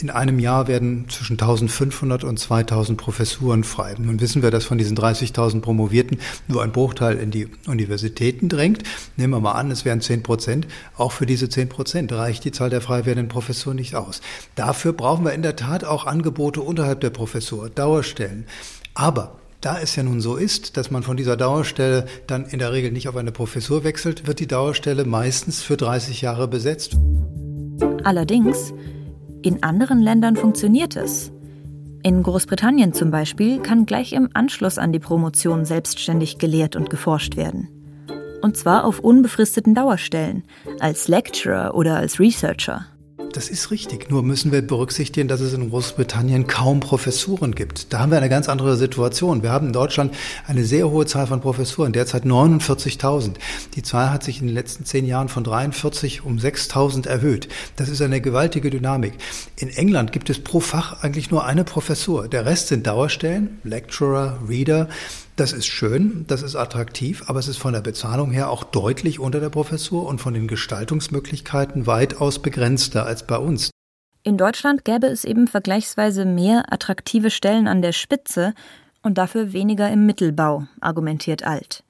In 0.00 0.10
einem 0.10 0.38
Jahr 0.38 0.68
werden 0.68 1.08
zwischen 1.08 1.34
1500 1.34 2.24
und 2.24 2.38
2000 2.38 2.98
Professuren 2.98 3.64
frei. 3.64 3.94
Nun 3.98 4.20
wissen 4.20 4.42
wir, 4.42 4.50
dass 4.50 4.64
von 4.64 4.78
diesen 4.78 4.96
30.000 4.96 5.60
Promovierten 5.60 6.18
nur 6.46 6.62
ein 6.62 6.72
Bruchteil 6.72 7.16
in 7.16 7.30
die 7.30 7.48
Universitäten 7.66 8.48
drängt. 8.48 8.82
Nehmen 9.16 9.32
wir 9.32 9.40
mal 9.40 9.52
an, 9.52 9.70
es 9.70 9.84
wären 9.84 10.00
10 10.00 10.22
Prozent. 10.22 10.66
Auch 10.96 11.12
für 11.12 11.26
diese 11.26 11.48
10 11.48 11.68
Prozent 11.68 12.12
reicht 12.12 12.44
die 12.44 12.52
Zahl 12.52 12.70
der 12.70 12.80
frei 12.80 13.04
werdenden 13.04 13.28
Professuren 13.28 13.76
nicht 13.76 13.94
aus. 13.94 14.20
Dafür 14.54 14.92
brauchen 14.92 15.24
wir 15.24 15.32
in 15.32 15.42
der 15.42 15.56
Tat 15.56 15.84
auch 15.84 16.06
Angebote 16.06 16.60
unterhalb 16.60 17.00
der 17.00 17.10
Professur, 17.10 17.68
Dauerstellen. 17.68 18.46
Aber 18.94 19.38
da 19.60 19.80
es 19.80 19.96
ja 19.96 20.02
nun 20.02 20.20
so 20.20 20.36
ist, 20.36 20.76
dass 20.76 20.90
man 20.90 21.02
von 21.02 21.16
dieser 21.16 21.36
Dauerstelle 21.36 22.06
dann 22.26 22.46
in 22.46 22.60
der 22.60 22.72
Regel 22.72 22.92
nicht 22.92 23.08
auf 23.08 23.16
eine 23.16 23.32
Professur 23.32 23.82
wechselt, 23.82 24.26
wird 24.26 24.38
die 24.38 24.46
Dauerstelle 24.46 25.04
meistens 25.04 25.62
für 25.62 25.76
30 25.76 26.20
Jahre 26.20 26.46
besetzt. 26.46 26.96
Allerdings 28.04 28.72
in 29.42 29.62
anderen 29.62 30.00
Ländern 30.00 30.36
funktioniert 30.36 30.96
es. 30.96 31.32
In 32.02 32.22
Großbritannien 32.22 32.92
zum 32.92 33.10
Beispiel 33.10 33.60
kann 33.60 33.86
gleich 33.86 34.12
im 34.12 34.30
Anschluss 34.32 34.78
an 34.78 34.92
die 34.92 34.98
Promotion 34.98 35.64
selbstständig 35.64 36.38
gelehrt 36.38 36.76
und 36.76 36.90
geforscht 36.90 37.36
werden. 37.36 37.68
Und 38.40 38.56
zwar 38.56 38.84
auf 38.84 39.00
unbefristeten 39.00 39.74
Dauerstellen, 39.74 40.44
als 40.78 41.08
Lecturer 41.08 41.74
oder 41.74 41.96
als 41.96 42.20
Researcher. 42.20 42.86
Das 43.32 43.50
ist 43.50 43.70
richtig. 43.70 44.10
Nur 44.10 44.22
müssen 44.22 44.52
wir 44.52 44.62
berücksichtigen, 44.62 45.28
dass 45.28 45.40
es 45.40 45.52
in 45.52 45.68
Großbritannien 45.68 46.46
kaum 46.46 46.80
Professuren 46.80 47.54
gibt. 47.54 47.92
Da 47.92 47.98
haben 47.98 48.10
wir 48.10 48.18
eine 48.18 48.28
ganz 48.28 48.48
andere 48.48 48.76
Situation. 48.76 49.42
Wir 49.42 49.50
haben 49.50 49.68
in 49.68 49.72
Deutschland 49.72 50.14
eine 50.46 50.64
sehr 50.64 50.88
hohe 50.88 51.04
Zahl 51.04 51.26
von 51.26 51.40
Professuren, 51.40 51.92
derzeit 51.92 52.24
49.000. 52.24 53.34
Die 53.74 53.82
Zahl 53.82 54.10
hat 54.10 54.24
sich 54.24 54.40
in 54.40 54.46
den 54.46 54.54
letzten 54.54 54.84
zehn 54.84 55.06
Jahren 55.06 55.28
von 55.28 55.44
43 55.44 56.24
um 56.24 56.38
6.000 56.38 57.06
erhöht. 57.06 57.48
Das 57.76 57.88
ist 57.88 58.00
eine 58.00 58.20
gewaltige 58.20 58.70
Dynamik. 58.70 59.14
In 59.56 59.68
England 59.68 60.12
gibt 60.12 60.30
es 60.30 60.42
pro 60.42 60.60
Fach 60.60 61.02
eigentlich 61.02 61.30
nur 61.30 61.44
eine 61.44 61.64
Professur. 61.64 62.28
Der 62.28 62.46
Rest 62.46 62.68
sind 62.68 62.86
Dauerstellen, 62.86 63.58
Lecturer, 63.62 64.38
Reader. 64.48 64.88
Das 65.38 65.52
ist 65.52 65.66
schön, 65.66 66.24
das 66.26 66.42
ist 66.42 66.56
attraktiv, 66.56 67.22
aber 67.28 67.38
es 67.38 67.46
ist 67.46 67.58
von 67.58 67.72
der 67.72 67.80
Bezahlung 67.80 68.32
her 68.32 68.50
auch 68.50 68.64
deutlich 68.64 69.20
unter 69.20 69.38
der 69.38 69.50
Professur 69.50 70.04
und 70.04 70.20
von 70.20 70.34
den 70.34 70.48
Gestaltungsmöglichkeiten 70.48 71.86
weitaus 71.86 72.40
begrenzter 72.40 73.06
als 73.06 73.24
bei 73.24 73.36
uns. 73.36 73.70
In 74.24 74.36
Deutschland 74.36 74.84
gäbe 74.84 75.06
es 75.06 75.22
eben 75.22 75.46
vergleichsweise 75.46 76.24
mehr 76.24 76.72
attraktive 76.72 77.30
Stellen 77.30 77.68
an 77.68 77.82
der 77.82 77.92
Spitze 77.92 78.52
und 79.02 79.16
dafür 79.16 79.52
weniger 79.52 79.88
im 79.92 80.06
Mittelbau, 80.06 80.66
argumentiert 80.80 81.44
Alt. 81.44 81.84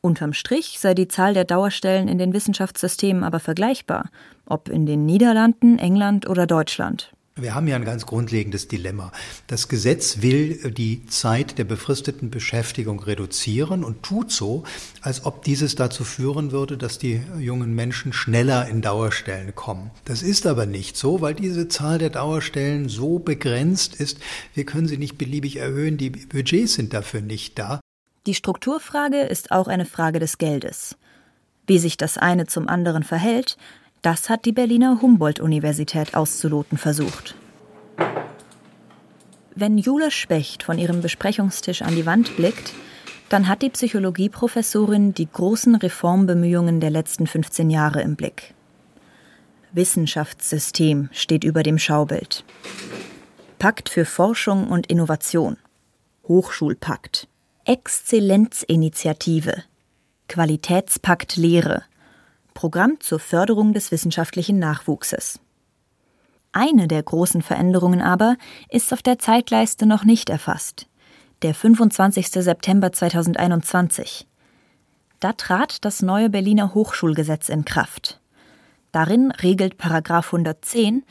Unterm 0.00 0.32
Strich 0.32 0.78
sei 0.78 0.94
die 0.94 1.08
Zahl 1.08 1.34
der 1.34 1.44
Dauerstellen 1.44 2.06
in 2.06 2.18
den 2.18 2.32
Wissenschaftssystemen 2.32 3.24
aber 3.24 3.40
vergleichbar, 3.40 4.08
ob 4.46 4.68
in 4.68 4.86
den 4.86 5.04
Niederlanden, 5.04 5.80
England 5.80 6.28
oder 6.28 6.46
Deutschland. 6.46 7.12
Wir 7.42 7.54
haben 7.54 7.66
ja 7.66 7.76
ein 7.76 7.84
ganz 7.84 8.06
grundlegendes 8.06 8.68
Dilemma. 8.68 9.10
Das 9.46 9.68
Gesetz 9.68 10.22
will 10.22 10.70
die 10.70 11.06
Zeit 11.06 11.58
der 11.58 11.64
befristeten 11.64 12.30
Beschäftigung 12.30 13.00
reduzieren 13.00 13.82
und 13.82 14.02
tut 14.02 14.30
so, 14.30 14.64
als 15.00 15.26
ob 15.26 15.42
dieses 15.42 15.74
dazu 15.74 16.04
führen 16.04 16.52
würde, 16.52 16.78
dass 16.78 16.98
die 16.98 17.20
jungen 17.38 17.74
Menschen 17.74 18.12
schneller 18.12 18.68
in 18.68 18.80
Dauerstellen 18.80 19.54
kommen. 19.54 19.90
Das 20.04 20.22
ist 20.22 20.46
aber 20.46 20.66
nicht 20.66 20.96
so, 20.96 21.20
weil 21.20 21.34
diese 21.34 21.68
Zahl 21.68 21.98
der 21.98 22.10
Dauerstellen 22.10 22.88
so 22.88 23.18
begrenzt 23.18 23.96
ist, 23.96 24.18
wir 24.54 24.64
können 24.64 24.86
sie 24.86 24.98
nicht 24.98 25.18
beliebig 25.18 25.56
erhöhen, 25.56 25.96
die 25.96 26.10
Budgets 26.10 26.74
sind 26.74 26.94
dafür 26.94 27.20
nicht 27.20 27.58
da. 27.58 27.80
Die 28.26 28.34
Strukturfrage 28.34 29.22
ist 29.22 29.50
auch 29.50 29.66
eine 29.66 29.84
Frage 29.84 30.20
des 30.20 30.38
Geldes. 30.38 30.96
Wie 31.66 31.78
sich 31.78 31.96
das 31.96 32.18
eine 32.18 32.46
zum 32.46 32.68
anderen 32.68 33.02
verhält, 33.02 33.56
das 34.02 34.28
hat 34.28 34.44
die 34.44 34.52
Berliner 34.52 35.00
Humboldt-Universität 35.00 36.14
auszuloten 36.14 36.76
versucht. 36.76 37.36
Wenn 39.54 39.78
Jule 39.78 40.10
Specht 40.10 40.64
von 40.64 40.78
ihrem 40.78 41.00
Besprechungstisch 41.02 41.82
an 41.82 41.94
die 41.94 42.06
Wand 42.06 42.36
blickt, 42.36 42.74
dann 43.28 43.48
hat 43.48 43.62
die 43.62 43.70
Psychologieprofessorin 43.70 45.14
die 45.14 45.28
großen 45.30 45.76
Reformbemühungen 45.76 46.80
der 46.80 46.90
letzten 46.90 47.26
15 47.26 47.70
Jahre 47.70 48.02
im 48.02 48.16
Blick. 48.16 48.54
Wissenschaftssystem 49.72 51.08
steht 51.12 51.44
über 51.44 51.62
dem 51.62 51.78
Schaubild. 51.78 52.44
Pakt 53.58 53.88
für 53.88 54.04
Forschung 54.04 54.68
und 54.68 54.86
Innovation. 54.88 55.56
Hochschulpakt. 56.28 57.28
Exzellenzinitiative. 57.64 59.62
Qualitätspakt 60.28 61.36
Lehre. 61.36 61.84
Programm 62.54 63.00
zur 63.00 63.18
Förderung 63.18 63.72
des 63.72 63.90
wissenschaftlichen 63.90 64.58
Nachwuchses. 64.58 65.40
Eine 66.52 66.86
der 66.86 67.02
großen 67.02 67.42
Veränderungen 67.42 68.02
aber 68.02 68.36
ist 68.68 68.92
auf 68.92 69.02
der 69.02 69.18
Zeitleiste 69.18 69.86
noch 69.86 70.04
nicht 70.04 70.28
erfasst. 70.28 70.86
Der 71.40 71.54
25. 71.54 72.28
September 72.28 72.92
2021. 72.92 74.26
Da 75.18 75.32
trat 75.32 75.84
das 75.84 76.02
neue 76.02 76.28
Berliner 76.28 76.74
Hochschulgesetz 76.74 77.48
in 77.48 77.64
Kraft. 77.64 78.20
Darin 78.92 79.30
regelt 79.30 79.78
Paragraph 79.78 80.26
110, 80.26 81.04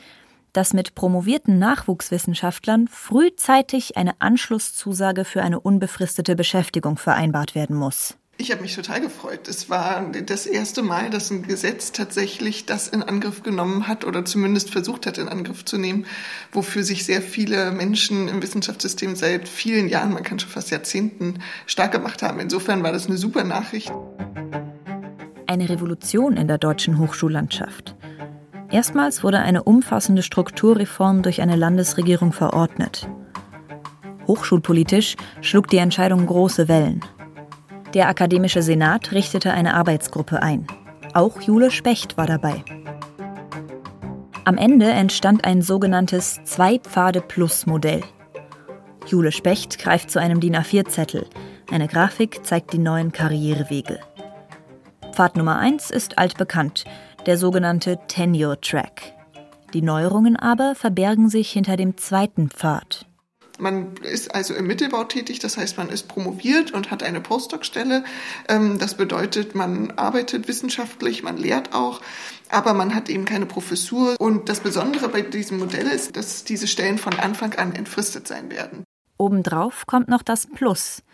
dass 0.52 0.72
mit 0.72 0.94
promovierten 0.94 1.58
Nachwuchswissenschaftlern 1.58 2.86
frühzeitig 2.88 3.96
eine 3.96 4.20
Anschlusszusage 4.20 5.24
für 5.24 5.42
eine 5.42 5.60
unbefristete 5.60 6.36
Beschäftigung 6.36 6.98
vereinbart 6.98 7.54
werden 7.54 7.74
muss. 7.74 8.16
Ich 8.42 8.50
habe 8.50 8.62
mich 8.62 8.74
total 8.74 9.00
gefreut. 9.00 9.46
Es 9.46 9.70
war 9.70 10.04
das 10.26 10.46
erste 10.46 10.82
Mal, 10.82 11.10
dass 11.10 11.30
ein 11.30 11.42
Gesetz 11.46 11.92
tatsächlich 11.92 12.66
das 12.66 12.88
in 12.88 13.04
Angriff 13.04 13.44
genommen 13.44 13.86
hat 13.86 14.04
oder 14.04 14.24
zumindest 14.24 14.70
versucht 14.70 15.06
hat, 15.06 15.16
in 15.16 15.28
Angriff 15.28 15.64
zu 15.64 15.78
nehmen, 15.78 16.06
wofür 16.50 16.82
sich 16.82 17.04
sehr 17.04 17.22
viele 17.22 17.70
Menschen 17.70 18.26
im 18.26 18.42
Wissenschaftssystem 18.42 19.14
seit 19.14 19.48
vielen 19.48 19.88
Jahren, 19.88 20.12
man 20.12 20.24
kann 20.24 20.40
schon 20.40 20.50
fast 20.50 20.72
Jahrzehnten, 20.72 21.38
stark 21.66 21.92
gemacht 21.92 22.24
haben. 22.24 22.40
Insofern 22.40 22.82
war 22.82 22.90
das 22.90 23.06
eine 23.06 23.16
super 23.16 23.44
Nachricht. 23.44 23.92
Eine 25.46 25.68
Revolution 25.68 26.36
in 26.36 26.48
der 26.48 26.58
deutschen 26.58 26.98
Hochschullandschaft. 26.98 27.94
Erstmals 28.72 29.22
wurde 29.22 29.38
eine 29.38 29.62
umfassende 29.62 30.24
Strukturreform 30.24 31.22
durch 31.22 31.42
eine 31.42 31.54
Landesregierung 31.54 32.32
verordnet. 32.32 33.08
Hochschulpolitisch 34.26 35.14
schlug 35.42 35.68
die 35.68 35.76
Entscheidung 35.76 36.26
große 36.26 36.66
Wellen. 36.66 37.04
Der 37.94 38.08
Akademische 38.08 38.62
Senat 38.62 39.12
richtete 39.12 39.52
eine 39.52 39.74
Arbeitsgruppe 39.74 40.42
ein. 40.42 40.66
Auch 41.12 41.42
Jule 41.42 41.70
Specht 41.70 42.16
war 42.16 42.26
dabei. 42.26 42.64
Am 44.44 44.56
Ende 44.56 44.90
entstand 44.90 45.44
ein 45.44 45.60
sogenanntes 45.60 46.42
Zwei-Pfade-Plus-Modell. 46.44 48.02
Jule 49.06 49.30
Specht 49.30 49.78
greift 49.78 50.10
zu 50.10 50.20
einem 50.20 50.40
DIN 50.40 50.56
A4-Zettel. 50.56 51.26
Eine 51.70 51.86
Grafik 51.86 52.46
zeigt 52.46 52.72
die 52.72 52.78
neuen 52.78 53.12
Karrierewege. 53.12 54.00
Pfad 55.12 55.36
Nummer 55.36 55.58
1 55.58 55.90
ist 55.90 56.18
altbekannt, 56.18 56.84
der 57.26 57.36
sogenannte 57.36 57.98
Tenure 58.08 58.58
Track. 58.60 59.12
Die 59.74 59.82
Neuerungen 59.82 60.36
aber 60.36 60.74
verbergen 60.74 61.28
sich 61.28 61.50
hinter 61.50 61.76
dem 61.76 61.98
zweiten 61.98 62.48
Pfad. 62.48 63.06
Man 63.62 63.94
ist 64.02 64.34
also 64.34 64.54
im 64.54 64.66
Mittelbau 64.66 65.04
tätig, 65.04 65.38
das 65.38 65.56
heißt, 65.56 65.78
man 65.78 65.88
ist 65.88 66.08
promoviert 66.08 66.72
und 66.72 66.90
hat 66.90 67.04
eine 67.04 67.20
Postdoc-Stelle. 67.20 68.02
Ähm, 68.48 68.80
das 68.80 68.96
bedeutet, 68.96 69.54
man 69.54 69.92
arbeitet 69.92 70.48
wissenschaftlich, 70.48 71.22
man 71.22 71.36
lehrt 71.36 71.72
auch, 71.72 72.00
aber 72.50 72.74
man 72.74 72.92
hat 72.92 73.08
eben 73.08 73.24
keine 73.24 73.46
Professur. 73.46 74.16
Und 74.18 74.48
das 74.48 74.58
Besondere 74.58 75.08
bei 75.08 75.22
diesem 75.22 75.60
Modell 75.60 75.86
ist, 75.86 76.16
dass 76.16 76.42
diese 76.42 76.66
Stellen 76.66 76.98
von 76.98 77.14
Anfang 77.14 77.54
an 77.54 77.72
entfristet 77.72 78.26
sein 78.26 78.50
werden. 78.50 78.82
Obendrauf 79.16 79.86
kommt 79.86 80.08
noch 80.08 80.22
das 80.22 80.48
Plus. 80.48 81.04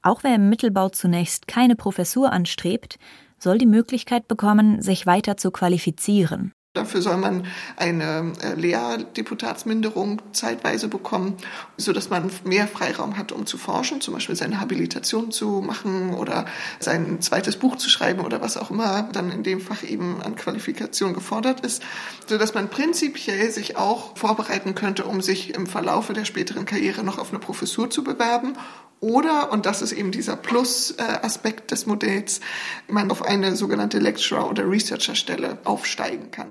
Auch 0.00 0.22
wer 0.22 0.36
im 0.36 0.48
Mittelbau 0.48 0.90
zunächst 0.90 1.48
keine 1.48 1.74
Professur 1.74 2.32
anstrebt, 2.32 3.00
soll 3.40 3.58
die 3.58 3.66
Möglichkeit 3.66 4.28
bekommen, 4.28 4.82
sich 4.82 5.04
weiter 5.04 5.36
zu 5.36 5.50
qualifizieren. 5.50 6.52
Dafür 6.78 7.02
soll 7.02 7.16
man 7.16 7.44
eine 7.76 8.32
äh, 8.40 8.54
Lehrdeputatsminderung 8.54 10.22
zeitweise 10.32 10.86
bekommen, 10.86 11.36
sodass 11.76 12.08
man 12.08 12.30
mehr 12.44 12.68
Freiraum 12.68 13.18
hat, 13.18 13.32
um 13.32 13.46
zu 13.46 13.58
forschen, 13.58 14.00
zum 14.00 14.14
Beispiel 14.14 14.36
seine 14.36 14.60
Habilitation 14.60 15.32
zu 15.32 15.60
machen 15.60 16.14
oder 16.14 16.46
sein 16.78 17.20
zweites 17.20 17.56
Buch 17.56 17.74
zu 17.74 17.90
schreiben 17.90 18.20
oder 18.20 18.40
was 18.40 18.56
auch 18.56 18.70
immer 18.70 19.02
dann 19.12 19.32
in 19.32 19.42
dem 19.42 19.60
Fach 19.60 19.82
eben 19.82 20.22
an 20.22 20.36
Qualifikation 20.36 21.14
gefordert 21.14 21.60
ist, 21.60 21.82
sodass 22.28 22.54
man 22.54 22.68
prinzipiell 22.68 23.50
sich 23.50 23.76
auch 23.76 24.16
vorbereiten 24.16 24.76
könnte, 24.76 25.04
um 25.04 25.20
sich 25.20 25.54
im 25.54 25.66
Verlaufe 25.66 26.12
der 26.12 26.26
späteren 26.26 26.64
Karriere 26.64 27.02
noch 27.02 27.18
auf 27.18 27.30
eine 27.30 27.40
Professur 27.40 27.90
zu 27.90 28.04
bewerben 28.04 28.54
oder, 29.00 29.52
und 29.52 29.66
das 29.66 29.82
ist 29.82 29.92
eben 29.92 30.10
dieser 30.10 30.36
Plus-Aspekt 30.36 31.70
des 31.70 31.86
Modells, 31.86 32.40
man 32.88 33.10
auf 33.10 33.22
eine 33.22 33.54
sogenannte 33.54 33.98
Lecturer- 33.98 34.50
oder 34.50 34.68
Researcher-Stelle 34.68 35.58
aufsteigen 35.64 36.30
kann. 36.30 36.50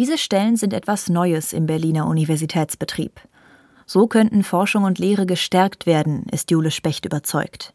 Diese 0.00 0.16
Stellen 0.16 0.56
sind 0.56 0.72
etwas 0.72 1.10
Neues 1.10 1.52
im 1.52 1.66
Berliner 1.66 2.06
Universitätsbetrieb. 2.06 3.20
So 3.84 4.06
könnten 4.06 4.42
Forschung 4.44 4.84
und 4.84 4.98
Lehre 4.98 5.26
gestärkt 5.26 5.84
werden, 5.84 6.24
ist 6.32 6.50
Jule 6.50 6.70
Specht 6.70 7.04
überzeugt. 7.04 7.74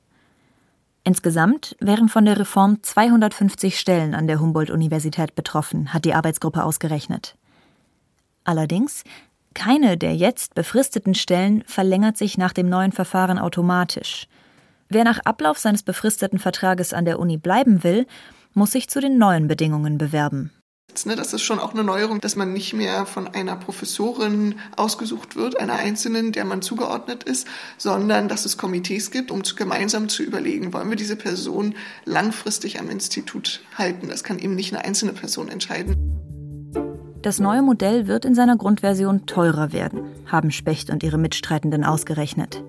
Insgesamt 1.04 1.76
wären 1.80 2.10
von 2.10 2.26
der 2.26 2.40
Reform 2.40 2.82
250 2.82 3.80
Stellen 3.80 4.16
an 4.16 4.26
der 4.26 4.40
Humboldt-Universität 4.40 5.36
betroffen, 5.36 5.94
hat 5.94 6.04
die 6.04 6.16
Arbeitsgruppe 6.16 6.64
ausgerechnet. 6.64 7.36
Allerdings, 8.44 9.04
keine 9.54 9.96
der 9.96 10.16
jetzt 10.16 10.56
befristeten 10.56 11.14
Stellen 11.14 11.64
verlängert 11.68 12.18
sich 12.18 12.40
nach 12.40 12.54
dem 12.54 12.70
neuen 12.70 12.92
Verfahren 12.92 13.38
automatisch. 13.38 14.28
Wer 14.90 15.04
nach 15.04 15.20
Ablauf 15.26 15.60
seines 15.60 15.84
befristeten 15.84 16.40
Vertrages 16.40 16.92
an 16.92 17.06
der 17.06 17.20
Uni 17.20 17.38
bleiben 17.38 17.84
will, 17.84 18.08
muss 18.56 18.72
sich 18.72 18.90
zu 18.90 19.00
den 19.00 19.20
neuen 19.20 19.48
Bedingungen 19.48 20.00
bewerben. 20.00 20.50
Ne, 21.03 21.15
das 21.17 21.34
ist 21.34 21.41
schon 21.41 21.60
auch 21.60 21.73
eine 21.73 21.84
Neuerung, 21.84 22.21
dass 22.21 22.38
man 22.38 22.53
nicht 22.53 22.73
mehr 22.73 23.05
von 23.05 23.27
einer 23.27 23.58
Professorin 23.58 24.55
ausgesucht 24.77 25.36
wird, 25.36 25.60
einer 25.60 25.73
einzelnen, 25.73 26.31
der 26.31 26.45
man 26.45 26.62
zugeordnet 26.62 27.23
ist, 27.23 27.47
sondern 27.77 28.29
dass 28.29 28.45
es 28.45 28.58
Komitees 28.58 29.12
gibt, 29.12 29.31
um 29.31 29.41
gemeinsam 29.41 30.08
zu 30.08 30.23
überlegen, 30.23 30.71
wollen 30.71 30.89
wir 30.89 30.95
diese 30.95 31.17
Person 31.17 31.75
langfristig 32.05 32.79
am 32.79 32.89
Institut 32.89 33.62
halten. 33.77 34.08
Das 34.08 34.23
kann 34.23 34.39
eben 34.39 34.55
nicht 34.55 34.73
eine 34.73 34.86
einzelne 34.86 35.12
Person 35.12 35.49
entscheiden. 35.49 35.95
Das 37.21 37.39
neue 37.39 37.63
Modell 37.63 38.08
wird 38.08 38.23
in 38.23 38.36
seiner 38.36 38.55
Grundversion 38.55 39.25
teurer 39.25 39.73
werden, 39.73 40.03
haben 40.27 40.51
Specht 40.51 40.91
und 40.91 41.01
ihre 41.01 41.17
Mitstreitenden 41.17 41.84
ausgerechnet. 41.84 42.63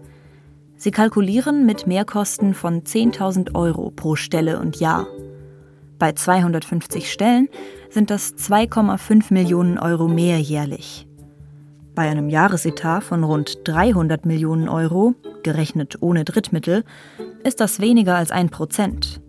Sie 0.79 0.91
kalkulieren 0.91 1.67
mit 1.67 1.87
Mehrkosten 1.87 2.55
von 2.55 2.83
10.000 2.83 3.55
Euro 3.55 3.91
pro 3.91 4.17
Stelle 4.17 4.59
und 4.59 4.77
Jahr. 4.77 5.07
Bei 5.99 6.13
250 6.13 7.11
Stellen 7.11 7.49
sind 7.91 8.11
das 8.11 8.37
2,5 8.37 9.33
Millionen 9.33 9.79
Euro 9.79 10.09
mehr 10.09 10.39
jährlich. 10.39 11.07
Bei 11.95 12.11
einem 12.11 12.29
Jahresetat 12.29 13.03
von 13.03 13.25
rund 13.25 13.61
300 13.65 14.27
Millionen 14.27 14.69
Euro, 14.69 15.15
gerechnet 15.43 16.03
ohne 16.03 16.25
Drittmittel, 16.25 16.85
ist 17.43 17.61
das 17.61 17.81
weniger 17.81 18.17
als 18.17 18.31
ein 18.31 18.51
Prozent. 18.51 19.23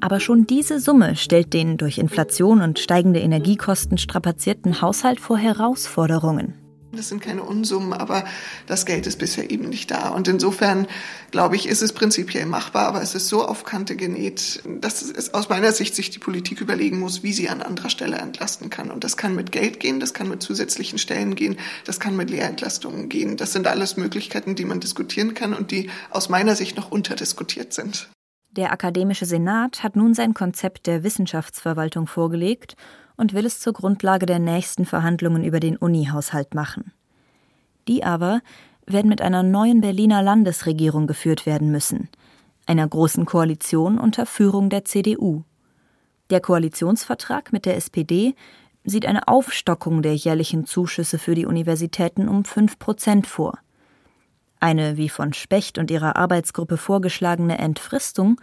Aber 0.00 0.20
schon 0.20 0.46
diese 0.46 0.78
Summe 0.78 1.16
stellt 1.16 1.52
den 1.52 1.76
durch 1.76 1.98
Inflation 1.98 2.60
und 2.60 2.78
steigende 2.78 3.20
Energiekosten 3.20 3.98
strapazierten 3.98 4.82
Haushalt 4.82 5.18
vor 5.18 5.38
Herausforderungen. 5.38 6.54
Das 6.96 7.08
sind 7.08 7.20
keine 7.20 7.42
Unsummen, 7.42 7.92
aber 7.92 8.24
das 8.66 8.86
Geld 8.86 9.06
ist 9.06 9.18
bisher 9.18 9.50
eben 9.50 9.68
nicht 9.68 9.90
da. 9.90 10.08
Und 10.08 10.28
insofern, 10.28 10.86
glaube 11.30 11.56
ich, 11.56 11.68
ist 11.68 11.82
es 11.82 11.92
prinzipiell 11.92 12.46
machbar, 12.46 12.86
aber 12.88 13.02
es 13.02 13.14
ist 13.14 13.28
so 13.28 13.46
auf 13.46 13.64
Kante 13.64 13.96
genäht, 13.96 14.62
dass 14.80 15.02
es 15.02 15.34
aus 15.34 15.48
meiner 15.48 15.72
Sicht 15.72 15.94
sich 15.94 16.10
die 16.10 16.18
Politik 16.18 16.60
überlegen 16.60 16.98
muss, 16.98 17.22
wie 17.22 17.32
sie 17.32 17.48
an 17.48 17.62
anderer 17.62 17.90
Stelle 17.90 18.16
entlasten 18.16 18.70
kann. 18.70 18.90
Und 18.90 19.04
das 19.04 19.16
kann 19.16 19.34
mit 19.34 19.52
Geld 19.52 19.80
gehen, 19.80 20.00
das 20.00 20.14
kann 20.14 20.28
mit 20.28 20.42
zusätzlichen 20.42 20.98
Stellen 20.98 21.34
gehen, 21.34 21.56
das 21.84 22.00
kann 22.00 22.16
mit 22.16 22.30
Lehrentlastungen 22.30 23.08
gehen. 23.08 23.36
Das 23.36 23.52
sind 23.52 23.66
alles 23.66 23.96
Möglichkeiten, 23.96 24.54
die 24.54 24.64
man 24.64 24.80
diskutieren 24.80 25.34
kann 25.34 25.54
und 25.54 25.70
die 25.70 25.90
aus 26.10 26.28
meiner 26.28 26.56
Sicht 26.56 26.76
noch 26.76 26.90
unterdiskutiert 26.90 27.72
sind. 27.72 28.08
Der 28.50 28.70
Akademische 28.70 29.26
Senat 29.26 29.82
hat 29.82 29.96
nun 29.96 30.14
sein 30.14 30.32
Konzept 30.32 30.86
der 30.86 31.02
Wissenschaftsverwaltung 31.02 32.06
vorgelegt 32.06 32.76
und 33.16 33.32
will 33.32 33.46
es 33.46 33.60
zur 33.60 33.72
Grundlage 33.72 34.26
der 34.26 34.38
nächsten 34.38 34.86
Verhandlungen 34.86 35.44
über 35.44 35.60
den 35.60 35.76
Uni-Haushalt 35.76 36.54
machen. 36.54 36.92
Die 37.88 38.04
aber 38.04 38.40
werden 38.86 39.08
mit 39.08 39.22
einer 39.22 39.42
neuen 39.42 39.80
Berliner 39.80 40.22
Landesregierung 40.22 41.06
geführt 41.06 41.46
werden 41.46 41.70
müssen, 41.70 42.08
einer 42.66 42.86
großen 42.86 43.24
Koalition 43.24 43.98
unter 43.98 44.26
Führung 44.26 44.70
der 44.70 44.84
CDU. 44.84 45.42
Der 46.30 46.40
Koalitionsvertrag 46.40 47.52
mit 47.52 47.66
der 47.66 47.76
SPD 47.76 48.34
sieht 48.84 49.06
eine 49.06 49.28
Aufstockung 49.28 50.02
der 50.02 50.14
jährlichen 50.14 50.66
Zuschüsse 50.66 51.18
für 51.18 51.34
die 51.34 51.46
Universitäten 51.46 52.28
um 52.28 52.44
fünf 52.44 52.78
Prozent 52.78 53.26
vor. 53.26 53.58
Eine 54.60 54.96
wie 54.96 55.08
von 55.08 55.32
Specht 55.32 55.78
und 55.78 55.90
ihrer 55.90 56.16
Arbeitsgruppe 56.16 56.76
vorgeschlagene 56.76 57.58
Entfristung 57.58 58.40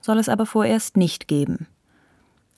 soll 0.00 0.18
es 0.18 0.28
aber 0.28 0.46
vorerst 0.46 0.96
nicht 0.96 1.28
geben. 1.28 1.66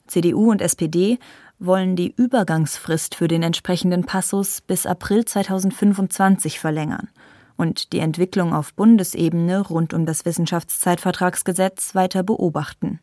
CDU 0.07 0.51
und 0.51 0.61
SPD 0.61 1.19
wollen 1.67 1.97
die 1.97 2.15
Übergangsfrist 2.17 3.15
für 3.15 3.29
den 3.29 3.43
entsprechenden 3.43 4.05
Passus 4.05 4.61
bis 4.61 4.87
April 4.87 5.25
2025 5.25 6.61
verlängern 6.61 7.09
und 7.57 7.93
die 7.93 8.01
Entwicklung 8.01 8.53
auf 8.53 8.75
Bundesebene 8.75 9.61
rund 9.61 9.95
um 9.95 10.07
das 10.07 10.25
Wissenschaftszeitvertragsgesetz 10.25 11.95
weiter 11.95 12.23
beobachten. 12.23 13.01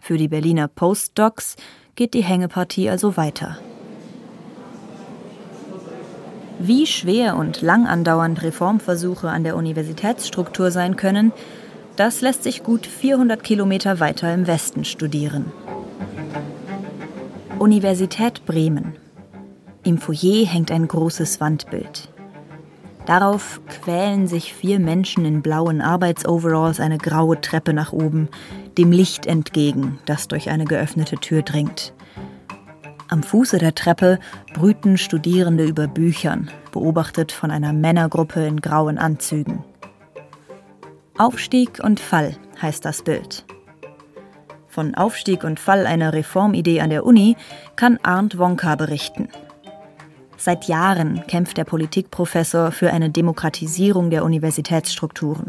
Für 0.00 0.16
die 0.16 0.28
Berliner 0.28 0.68
Postdocs 0.68 1.56
geht 1.94 2.14
die 2.14 2.24
Hängepartie 2.24 2.90
also 2.90 3.16
weiter. 3.16 3.58
Wie 6.58 6.86
schwer 6.86 7.36
und 7.36 7.62
lang 7.62 7.86
andauernd 7.86 8.42
Reformversuche 8.42 9.28
an 9.28 9.44
der 9.44 9.56
Universitätsstruktur 9.56 10.70
sein 10.70 10.96
können, 10.96 11.32
das 11.96 12.20
lässt 12.20 12.42
sich 12.42 12.62
gut 12.62 12.86
400 12.86 13.42
Kilometer 13.42 14.00
weiter 14.00 14.32
im 14.32 14.46
Westen 14.46 14.84
studieren. 14.84 15.52
Universität 17.64 18.44
Bremen. 18.44 18.92
Im 19.84 19.96
Foyer 19.96 20.44
hängt 20.44 20.70
ein 20.70 20.86
großes 20.86 21.40
Wandbild. 21.40 22.10
Darauf 23.06 23.58
quälen 23.80 24.26
sich 24.26 24.52
vier 24.52 24.78
Menschen 24.78 25.24
in 25.24 25.40
blauen 25.40 25.80
Arbeitsoveralls 25.80 26.78
eine 26.78 26.98
graue 26.98 27.40
Treppe 27.40 27.72
nach 27.72 27.94
oben, 27.94 28.28
dem 28.76 28.92
Licht 28.92 29.24
entgegen, 29.24 29.98
das 30.04 30.28
durch 30.28 30.50
eine 30.50 30.66
geöffnete 30.66 31.16
Tür 31.16 31.40
dringt. 31.40 31.94
Am 33.08 33.22
Fuße 33.22 33.56
der 33.56 33.74
Treppe 33.74 34.18
brüten 34.52 34.98
Studierende 34.98 35.64
über 35.64 35.86
Büchern, 35.86 36.50
beobachtet 36.70 37.32
von 37.32 37.50
einer 37.50 37.72
Männergruppe 37.72 38.46
in 38.46 38.60
grauen 38.60 38.98
Anzügen. 38.98 39.64
Aufstieg 41.16 41.80
und 41.82 41.98
Fall 41.98 42.36
heißt 42.60 42.84
das 42.84 43.00
Bild. 43.00 43.46
Von 44.74 44.96
Aufstieg 44.96 45.44
und 45.44 45.60
Fall 45.60 45.86
einer 45.86 46.12
Reformidee 46.12 46.80
an 46.80 46.90
der 46.90 47.06
Uni 47.06 47.36
kann 47.76 48.00
Arndt 48.02 48.38
Wonka 48.38 48.74
berichten. 48.74 49.28
Seit 50.36 50.64
Jahren 50.64 51.24
kämpft 51.28 51.58
der 51.58 51.64
Politikprofessor 51.64 52.72
für 52.72 52.90
eine 52.90 53.08
Demokratisierung 53.08 54.10
der 54.10 54.24
Universitätsstrukturen. 54.24 55.46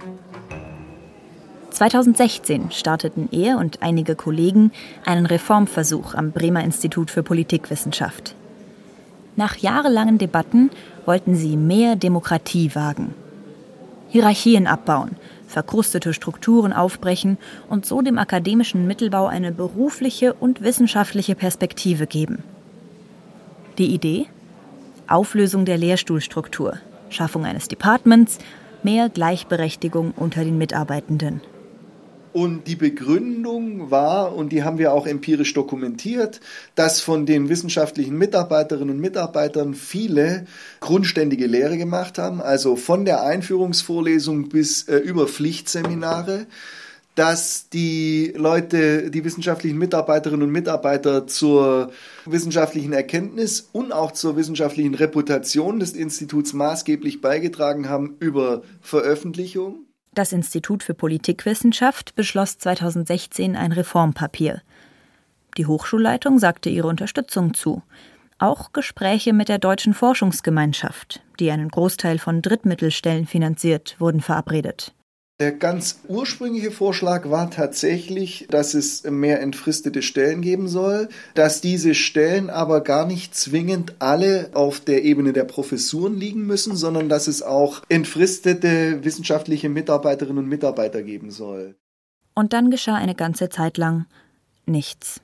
2016 1.71 2.69
starteten 2.69 3.27
er 3.31 3.57
und 3.57 3.81
einige 3.81 4.13
Kollegen 4.13 4.71
einen 5.07 5.25
Reformversuch 5.25 6.13
am 6.13 6.31
Bremer 6.31 6.63
Institut 6.63 7.09
für 7.09 7.23
Politikwissenschaft. 7.23 8.35
Nach 9.35 9.57
jahrelangen 9.57 10.19
Debatten 10.19 10.69
wollten 11.07 11.33
sie 11.33 11.57
mehr 11.57 11.95
Demokratie 11.95 12.75
wagen. 12.75 13.15
Hierarchien 14.09 14.67
abbauen, 14.67 15.15
verkrustete 15.47 16.13
Strukturen 16.13 16.73
aufbrechen 16.73 17.37
und 17.69 17.85
so 17.85 18.01
dem 18.01 18.17
akademischen 18.17 18.87
Mittelbau 18.87 19.27
eine 19.27 19.51
berufliche 19.51 20.33
und 20.33 20.61
wissenschaftliche 20.61 21.35
Perspektive 21.35 22.07
geben. 22.07 22.43
Die 23.77 23.93
Idee? 23.93 24.27
Auflösung 25.07 25.65
der 25.65 25.77
Lehrstuhlstruktur, 25.77 26.77
Schaffung 27.09 27.45
eines 27.45 27.67
Departments, 27.67 28.39
mehr 28.83 29.09
Gleichberechtigung 29.09 30.13
unter 30.15 30.43
den 30.43 30.57
Mitarbeitenden. 30.57 31.41
Und 32.35 32.67
die 32.67 32.75
Begründung 32.75 33.91
war, 33.91 34.35
und 34.35 34.51
die 34.51 34.63
haben 34.65 34.77
wir 34.77 34.91
auch 34.91 35.07
empirisch 35.07 35.53
dokumentiert, 35.53 36.41
dass 36.75 36.99
von 36.99 37.25
den 37.25 37.47
wissenschaftlichen 37.47 38.17
Mitarbeiterinnen 38.17 38.95
und 38.95 38.99
Mitarbeitern 38.99 39.73
viele 39.73 40.45
grundständige 40.81 41.47
Lehre 41.47 41.77
gemacht 41.77 42.17
haben, 42.17 42.41
also 42.41 42.75
von 42.75 43.05
der 43.05 43.23
Einführungsvorlesung 43.23 44.49
bis 44.49 44.83
äh, 44.89 44.97
über 44.97 45.29
Pflichtseminare 45.29 46.45
dass 47.15 47.69
die 47.69 48.33
Leute, 48.35 49.09
die 49.09 49.23
wissenschaftlichen 49.23 49.77
Mitarbeiterinnen 49.77 50.45
und 50.45 50.51
Mitarbeiter 50.51 51.27
zur 51.27 51.93
wissenschaftlichen 52.25 52.91
Erkenntnis 52.91 53.69
und 53.71 53.93
auch 53.93 54.11
zur 54.11 54.35
wissenschaftlichen 54.35 54.95
Reputation 54.95 55.79
des 55.79 55.93
Instituts 55.93 56.51
maßgeblich 56.51 57.21
beigetragen 57.21 57.87
haben 57.87 58.17
über 58.19 58.63
Veröffentlichung. 58.81 59.84
Das 60.15 60.31
Institut 60.31 60.81
für 60.81 60.93
Politikwissenschaft 60.93 62.15
beschloss 62.15 62.57
2016 62.57 63.57
ein 63.57 63.73
Reformpapier. 63.73 64.61
Die 65.57 65.65
Hochschulleitung 65.65 66.39
sagte 66.39 66.69
ihre 66.69 66.87
Unterstützung 66.87 67.53
zu. 67.53 67.83
Auch 68.39 68.71
Gespräche 68.71 69.33
mit 69.33 69.49
der 69.49 69.59
Deutschen 69.59 69.93
Forschungsgemeinschaft, 69.93 71.21
die 71.41 71.51
einen 71.51 71.67
Großteil 71.67 72.17
von 72.17 72.41
Drittmittelstellen 72.41 73.27
finanziert, 73.27 73.97
wurden 73.99 74.21
verabredet. 74.21 74.93
Der 75.41 75.51
ganz 75.51 75.99
ursprüngliche 76.07 76.71
Vorschlag 76.71 77.29
war 77.29 77.51
tatsächlich, 77.51 78.47
dass 78.49 78.73
es 78.73 79.03
mehr 79.03 79.41
entfristete 79.41 80.01
Stellen 80.01 80.41
geben 80.41 80.69
soll, 80.69 81.09
dass 81.33 81.59
diese 81.59 81.93
Stellen 81.93 82.49
aber 82.49 82.79
gar 82.79 83.05
nicht 83.05 83.35
zwingend 83.35 83.95
alle 83.99 84.51
auf 84.53 84.79
der 84.79 85.03
Ebene 85.03 85.33
der 85.33 85.43
Professuren 85.43 86.15
liegen 86.15 86.45
müssen, 86.45 86.77
sondern 86.77 87.09
dass 87.09 87.27
es 87.27 87.41
auch 87.41 87.81
entfristete 87.89 89.03
wissenschaftliche 89.03 89.67
Mitarbeiterinnen 89.67 90.37
und 90.37 90.47
Mitarbeiter 90.47 91.03
geben 91.03 91.31
soll. 91.31 91.75
Und 92.33 92.53
dann 92.53 92.71
geschah 92.71 92.95
eine 92.95 93.15
ganze 93.15 93.49
Zeit 93.49 93.77
lang 93.77 94.05
nichts. 94.65 95.19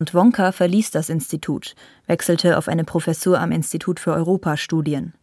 Und 0.00 0.12
Wonka 0.12 0.50
verließ 0.50 0.90
das 0.90 1.08
Institut, 1.08 1.76
wechselte 2.08 2.58
auf 2.58 2.66
eine 2.66 2.82
Professur 2.82 3.38
am 3.38 3.52
Institut 3.52 4.00
für 4.00 4.12
Europastudien. 4.12 5.14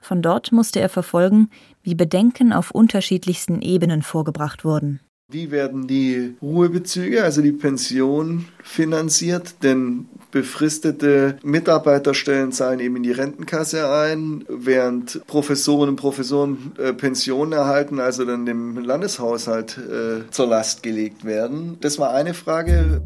Von 0.00 0.22
dort 0.22 0.52
musste 0.52 0.80
er 0.80 0.88
verfolgen, 0.88 1.50
wie 1.82 1.94
Bedenken 1.94 2.52
auf 2.52 2.70
unterschiedlichsten 2.70 3.60
Ebenen 3.62 4.02
vorgebracht 4.02 4.64
wurden. 4.64 5.00
Wie 5.28 5.50
werden 5.50 5.88
die 5.88 6.36
Ruhebezüge, 6.40 7.24
also 7.24 7.42
die 7.42 7.50
Pension, 7.50 8.44
finanziert? 8.62 9.64
Denn 9.64 10.06
befristete 10.30 11.38
Mitarbeiterstellen 11.42 12.52
zahlen 12.52 12.78
eben 12.78 12.94
in 12.94 13.02
die 13.02 13.10
Rentenkasse 13.10 13.90
ein, 13.90 14.44
während 14.48 15.26
Professoren 15.26 15.88
und 15.88 15.96
Professoren 15.96 16.74
äh, 16.78 16.92
Pensionen 16.92 17.52
erhalten, 17.52 17.98
also 17.98 18.24
dann 18.24 18.46
dem 18.46 18.78
Landeshaushalt 18.78 19.78
äh, 19.78 20.30
zur 20.30 20.46
Last 20.46 20.84
gelegt 20.84 21.24
werden. 21.24 21.78
Das 21.80 21.98
war 21.98 22.14
eine 22.14 22.32
Frage. 22.32 23.02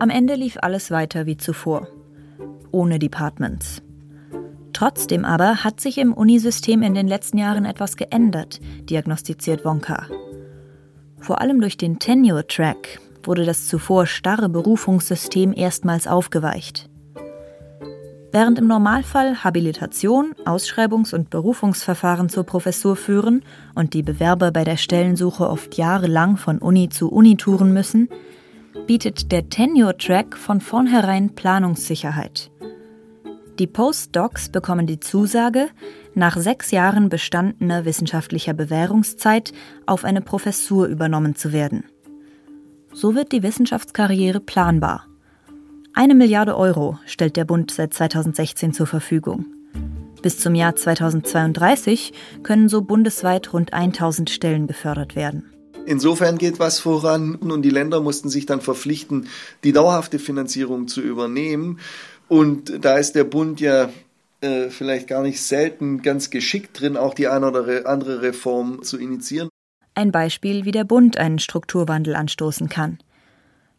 Am 0.00 0.10
Ende 0.10 0.34
lief 0.34 0.56
alles 0.60 0.90
weiter 0.90 1.24
wie 1.26 1.36
zuvor. 1.36 1.86
Ohne 2.72 2.98
Departments. 2.98 3.80
Trotzdem 4.80 5.26
aber 5.26 5.62
hat 5.62 5.78
sich 5.78 5.98
im 5.98 6.14
Unisystem 6.14 6.80
in 6.80 6.94
den 6.94 7.06
letzten 7.06 7.36
Jahren 7.36 7.66
etwas 7.66 7.98
geändert, 7.98 8.60
diagnostiziert 8.88 9.62
Wonka. 9.62 10.06
Vor 11.18 11.42
allem 11.42 11.60
durch 11.60 11.76
den 11.76 11.98
Tenure-Track 11.98 12.98
wurde 13.22 13.44
das 13.44 13.66
zuvor 13.66 14.06
starre 14.06 14.48
Berufungssystem 14.48 15.52
erstmals 15.54 16.06
aufgeweicht. 16.06 16.88
Während 18.32 18.58
im 18.58 18.68
Normalfall 18.68 19.44
Habilitation, 19.44 20.34
Ausschreibungs- 20.46 21.14
und 21.14 21.28
Berufungsverfahren 21.28 22.30
zur 22.30 22.44
Professur 22.44 22.96
führen 22.96 23.42
und 23.74 23.92
die 23.92 24.02
Bewerber 24.02 24.50
bei 24.50 24.64
der 24.64 24.78
Stellensuche 24.78 25.46
oft 25.46 25.76
jahrelang 25.76 26.38
von 26.38 26.56
Uni 26.56 26.88
zu 26.88 27.12
Uni 27.12 27.36
touren 27.36 27.74
müssen, 27.74 28.08
bietet 28.86 29.30
der 29.30 29.50
Tenure-Track 29.50 30.38
von 30.38 30.62
vornherein 30.62 31.34
Planungssicherheit 31.34 32.50
die 33.60 33.66
Postdocs 33.66 34.48
bekommen 34.48 34.86
die 34.86 35.00
Zusage, 35.00 35.68
nach 36.14 36.38
sechs 36.38 36.70
Jahren 36.70 37.10
bestandener 37.10 37.84
wissenschaftlicher 37.84 38.54
Bewährungszeit 38.54 39.52
auf 39.84 40.04
eine 40.04 40.22
Professur 40.22 40.86
übernommen 40.86 41.36
zu 41.36 41.52
werden. 41.52 41.84
So 42.94 43.14
wird 43.14 43.32
die 43.32 43.42
Wissenschaftskarriere 43.42 44.40
planbar. 44.40 45.06
Eine 45.92 46.14
Milliarde 46.14 46.56
Euro 46.56 46.98
stellt 47.04 47.36
der 47.36 47.44
Bund 47.44 47.70
seit 47.70 47.92
2016 47.92 48.72
zur 48.72 48.86
Verfügung. 48.86 49.44
Bis 50.22 50.38
zum 50.38 50.54
Jahr 50.54 50.74
2032 50.74 52.14
können 52.42 52.70
so 52.70 52.80
bundesweit 52.80 53.52
rund 53.52 53.74
1000 53.74 54.30
Stellen 54.30 54.68
gefördert 54.68 55.16
werden. 55.16 55.52
Insofern 55.86 56.38
geht 56.38 56.58
was 56.58 56.78
voran 56.78 57.34
und 57.34 57.62
die 57.62 57.70
Länder 57.70 58.00
mussten 58.00 58.28
sich 58.28 58.46
dann 58.46 58.60
verpflichten, 58.60 59.28
die 59.64 59.72
dauerhafte 59.72 60.18
Finanzierung 60.18 60.88
zu 60.88 61.00
übernehmen. 61.00 61.78
Und 62.30 62.84
da 62.84 62.96
ist 62.96 63.16
der 63.16 63.24
Bund 63.24 63.60
ja 63.60 63.90
äh, 64.40 64.70
vielleicht 64.70 65.08
gar 65.08 65.20
nicht 65.20 65.42
selten 65.42 66.00
ganz 66.00 66.30
geschickt 66.30 66.80
drin, 66.80 66.96
auch 66.96 67.12
die 67.12 67.26
eine 67.26 67.48
oder 67.48 67.86
andere 67.86 68.22
Reform 68.22 68.84
zu 68.84 68.98
initiieren. 68.98 69.48
Ein 69.96 70.12
Beispiel, 70.12 70.64
wie 70.64 70.70
der 70.70 70.84
Bund 70.84 71.18
einen 71.18 71.40
Strukturwandel 71.40 72.14
anstoßen 72.14 72.68
kann. 72.68 73.00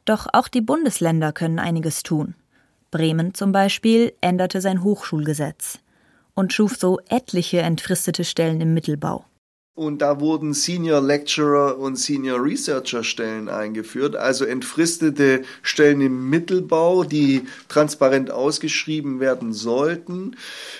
Doch 0.04 0.28
auch 0.34 0.50
die 0.50 0.60
Bundesländer 0.60 1.32
können 1.32 1.60
einiges 1.60 2.04
tun. 2.04 2.36
Bremen 2.92 3.34
zum 3.34 3.54
Beispiel 3.54 4.12
änderte 4.20 4.60
sein 4.60 4.84
Hochschulgesetz 4.84 5.80
und 6.34 6.52
schuf 6.52 6.76
so 6.76 7.00
etliche 7.08 7.62
entfristete 7.62 8.26
Stellen 8.26 8.60
im 8.60 8.74
Mittelbau. 8.74 9.24
Und 9.82 10.04
da 10.04 10.20
wurden 10.20 10.54
Senior 10.54 11.02
Lecturer 11.02 11.80
und 11.80 11.96
Senior 11.96 12.44
Researcher 12.44 13.04
Stellen 13.04 13.50
eingeführt, 13.50 14.16
also 14.16 14.46
entfristete 14.46 15.42
Stellen 15.64 16.02
im 16.02 16.30
Mittelbau, 16.30 17.04
die 17.04 17.48
transparent 17.68 18.30
ausgeschrieben 18.30 19.20
werden 19.20 19.54
sollten. 19.54 20.36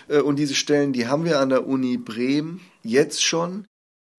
Äh, 0.08 0.20
und 0.20 0.38
diese 0.38 0.54
Stellen, 0.54 0.94
die 0.94 1.08
haben 1.08 1.26
wir 1.26 1.40
an 1.40 1.50
der 1.50 1.66
Uni 1.66 1.98
Bremen 1.98 2.62
jetzt 2.84 3.24
schon. 3.24 3.66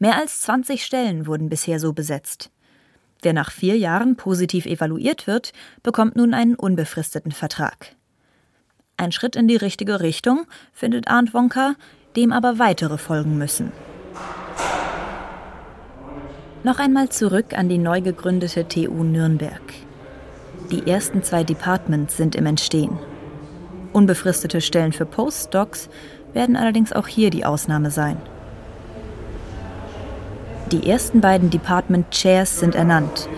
Mehr 0.01 0.17
als 0.17 0.41
20 0.41 0.85
Stellen 0.85 1.29
wurden 1.29 1.49
bisher 1.49 1.79
so 1.79 1.93
besetzt. 1.93 2.51
Wer 3.23 3.35
nach 3.35 3.53
vier 3.53 3.79
Jahren 3.79 4.17
positiv 4.17 4.67
evaluiert 4.67 5.29
wird, 5.29 5.53
bekommt 5.85 6.17
nun 6.17 6.35
einen 6.35 6.57
unbefristeten 6.57 7.31
Vertrag. 7.31 7.95
Ein 8.97 9.13
Schritt 9.13 9.37
in 9.37 9.47
die 9.47 9.55
richtige 9.55 10.01
Richtung, 10.01 10.49
findet 10.73 11.07
Arndt 11.07 11.35
Wonka, 11.35 11.77
dem 12.17 12.33
aber 12.33 12.59
weitere 12.59 12.99
folgen 12.99 13.39
müssen. 13.39 13.71
Noch 16.65 16.79
einmal 16.79 17.09
zurück 17.09 17.59
an 17.59 17.69
die 17.69 17.79
neu 17.79 18.01
gegründete 18.01 18.69
TU 18.69 19.03
Nürnberg. 19.03 19.61
Die 20.71 20.89
ersten 20.89 21.25
zwei 21.25 21.43
Departments 21.43 22.17
sind 22.17 22.37
im 22.37 22.47
Entstehen. 22.47 22.99
Unbefristete 23.93 24.61
Stellen 24.61 24.93
für 24.93 25.05
Postdocs 25.05 25.89
werden 26.35 26.55
allerdings 26.55 26.93
auch 26.93 27.09
hier 27.09 27.31
die 27.31 27.45
Ausnahme 27.45 27.91
sein. 27.91 28.17
Die 30.71 30.89
ersten 30.89 31.21
beiden 31.21 31.51
Department 31.51 32.13
Chairs 32.13 32.61
sind 32.61 32.77
ernannt. 32.77 33.29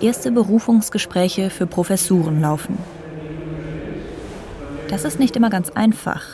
Erste 0.00 0.32
Berufungsgespräche 0.32 1.50
für 1.50 1.68
Professuren 1.68 2.40
laufen. 2.40 2.76
Das 4.88 5.04
ist 5.04 5.20
nicht 5.20 5.36
immer 5.36 5.50
ganz 5.50 5.70
einfach, 5.70 6.24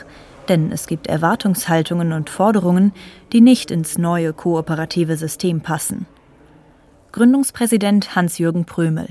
denn 0.48 0.72
es 0.72 0.86
gibt 0.86 1.08
Erwartungshaltungen 1.08 2.14
und 2.14 2.30
Forderungen, 2.30 2.92
die 3.34 3.42
nicht 3.42 3.70
ins 3.70 3.98
neue 3.98 4.32
kooperative 4.32 5.18
System 5.18 5.60
passen. 5.60 6.06
Gründungspräsident 7.18 8.14
Hans-Jürgen 8.14 8.64
Prömel. 8.64 9.08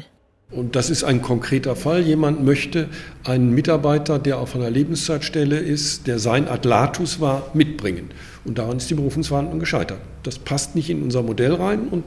Und 0.49 0.77
das 0.77 0.89
ist 0.89 1.03
ein 1.03 1.21
konkreter 1.21 1.75
Fall. 1.75 1.99
Jemand 1.99 2.41
möchte 2.41 2.87
einen 3.25 3.53
Mitarbeiter, 3.53 4.17
der 4.17 4.39
auf 4.39 4.55
einer 4.55 4.69
Lebenszeitstelle 4.69 5.57
ist, 5.57 6.07
der 6.07 6.17
sein 6.17 6.47
Adlatus 6.47 7.19
war, 7.19 7.51
mitbringen. 7.53 8.11
Und 8.45 8.59
daran 8.59 8.77
ist 8.77 8.89
die 8.89 8.93
Berufungsverhandlung 8.93 9.59
gescheitert. 9.59 9.99
Das 10.23 10.39
passt 10.39 10.73
nicht 10.73 10.89
in 10.89 11.03
unser 11.03 11.21
Modell 11.21 11.55
rein 11.55 11.89
und 11.89 12.05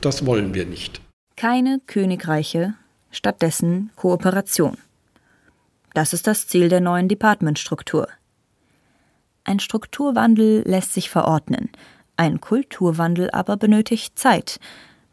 das 0.00 0.26
wollen 0.26 0.54
wir 0.54 0.66
nicht. 0.66 1.00
Keine 1.36 1.80
Königreiche, 1.86 2.74
stattdessen 3.12 3.92
Kooperation. 3.94 4.76
Das 5.94 6.14
ist 6.14 6.26
das 6.26 6.48
Ziel 6.48 6.68
der 6.68 6.80
neuen 6.80 7.06
Departmentstruktur. 7.06 8.08
Ein 9.44 9.60
Strukturwandel 9.60 10.64
lässt 10.66 10.94
sich 10.94 11.10
verordnen, 11.10 11.70
ein 12.16 12.40
Kulturwandel 12.40 13.30
aber 13.30 13.56
benötigt 13.56 14.18
Zeit. 14.18 14.58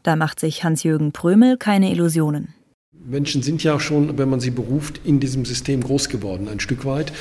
Da 0.04 0.16
macht 0.16 0.38
sich 0.38 0.62
Hans-Jürgen 0.62 1.12
Prömel 1.12 1.56
keine 1.56 1.90
Illusionen. 1.90 2.52
Menschen 2.92 3.42
sind 3.42 3.64
ja 3.64 3.80
schon, 3.80 4.18
wenn 4.18 4.28
man 4.28 4.38
sie 4.38 4.50
beruft, 4.50 5.00
in 5.02 5.18
diesem 5.18 5.46
System 5.46 5.82
groß 5.82 6.10
geworden, 6.10 6.46
ein 6.48 6.60
Stück 6.60 6.84
weit. 6.84 7.12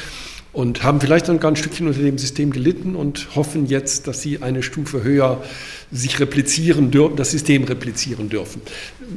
Und 0.52 0.84
haben 0.84 1.00
vielleicht 1.02 1.30
dann 1.30 1.40
gar 1.40 1.50
ein 1.50 1.56
Stückchen 1.56 1.88
unter 1.88 2.02
dem 2.02 2.18
System 2.18 2.52
gelitten 2.52 2.96
und 2.96 3.36
hoffen 3.36 3.66
jetzt, 3.66 4.06
dass 4.06 4.22
sie 4.22 4.44
eine 4.44 4.62
Stufe 4.62 5.02
höher 5.02 5.42
sich 5.92 6.20
replizieren 6.20 6.92
dürfen, 6.92 7.16
das 7.16 7.32
System 7.32 7.64
replizieren 7.64 8.30
dürfen. 8.30 8.62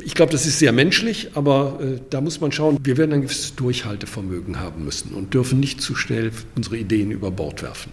Ich 0.02 0.14
glaube, 0.14 0.32
das 0.32 0.46
ist 0.46 0.60
sehr 0.60 0.72
menschlich, 0.72 1.32
aber 1.34 1.78
äh, 1.82 2.00
da 2.08 2.20
muss 2.20 2.40
man 2.40 2.52
schauen, 2.52 2.78
wir 2.82 2.96
werden 2.96 3.12
ein 3.12 3.22
gewisses 3.22 3.54
Durchhaltevermögen 3.56 4.60
haben 4.60 4.84
müssen 4.84 5.12
und 5.12 5.34
dürfen 5.34 5.60
nicht 5.60 5.82
zu 5.82 5.94
schnell 5.94 6.30
unsere 6.54 6.78
Ideen 6.78 7.10
über 7.10 7.30
Bord 7.32 7.62
werfen. 7.62 7.92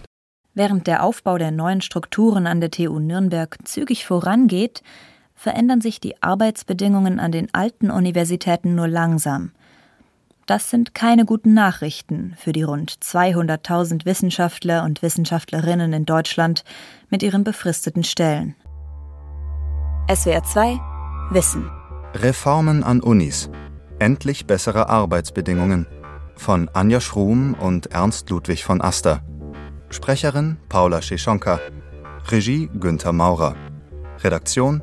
Während 0.54 0.86
der 0.86 1.02
Aufbau 1.02 1.36
der 1.36 1.50
neuen 1.50 1.82
Strukturen 1.82 2.46
an 2.46 2.60
der 2.60 2.70
TU 2.70 2.98
Nürnberg 3.00 3.58
zügig 3.64 4.06
vorangeht, 4.06 4.82
verändern 5.44 5.82
sich 5.82 6.00
die 6.00 6.22
Arbeitsbedingungen 6.22 7.20
an 7.20 7.30
den 7.30 7.52
alten 7.52 7.90
Universitäten 7.90 8.74
nur 8.74 8.88
langsam. 8.88 9.50
Das 10.46 10.70
sind 10.70 10.94
keine 10.94 11.26
guten 11.26 11.52
Nachrichten 11.52 12.34
für 12.38 12.52
die 12.52 12.62
rund 12.62 12.90
200.000 12.90 14.06
Wissenschaftler 14.06 14.84
und 14.84 15.02
Wissenschaftlerinnen 15.02 15.92
in 15.92 16.06
Deutschland 16.06 16.64
mit 17.10 17.22
ihren 17.22 17.44
befristeten 17.44 18.04
Stellen. 18.04 18.54
SWR 20.10 20.42
2 20.42 20.80
Wissen. 21.30 21.70
Reformen 22.14 22.82
an 22.82 23.02
Unis. 23.02 23.50
Endlich 23.98 24.46
bessere 24.46 24.88
Arbeitsbedingungen. 24.88 25.86
Von 26.36 26.70
Anja 26.72 27.02
Schrum 27.02 27.52
und 27.52 27.92
Ernst 27.92 28.30
Ludwig 28.30 28.64
von 28.64 28.80
Aster. 28.80 29.22
Sprecherin 29.90 30.56
Paula 30.70 31.02
Scheschonka. 31.02 31.60
Regie 32.30 32.70
Günther 32.80 33.12
Maurer. 33.12 33.56
Redaktion 34.22 34.82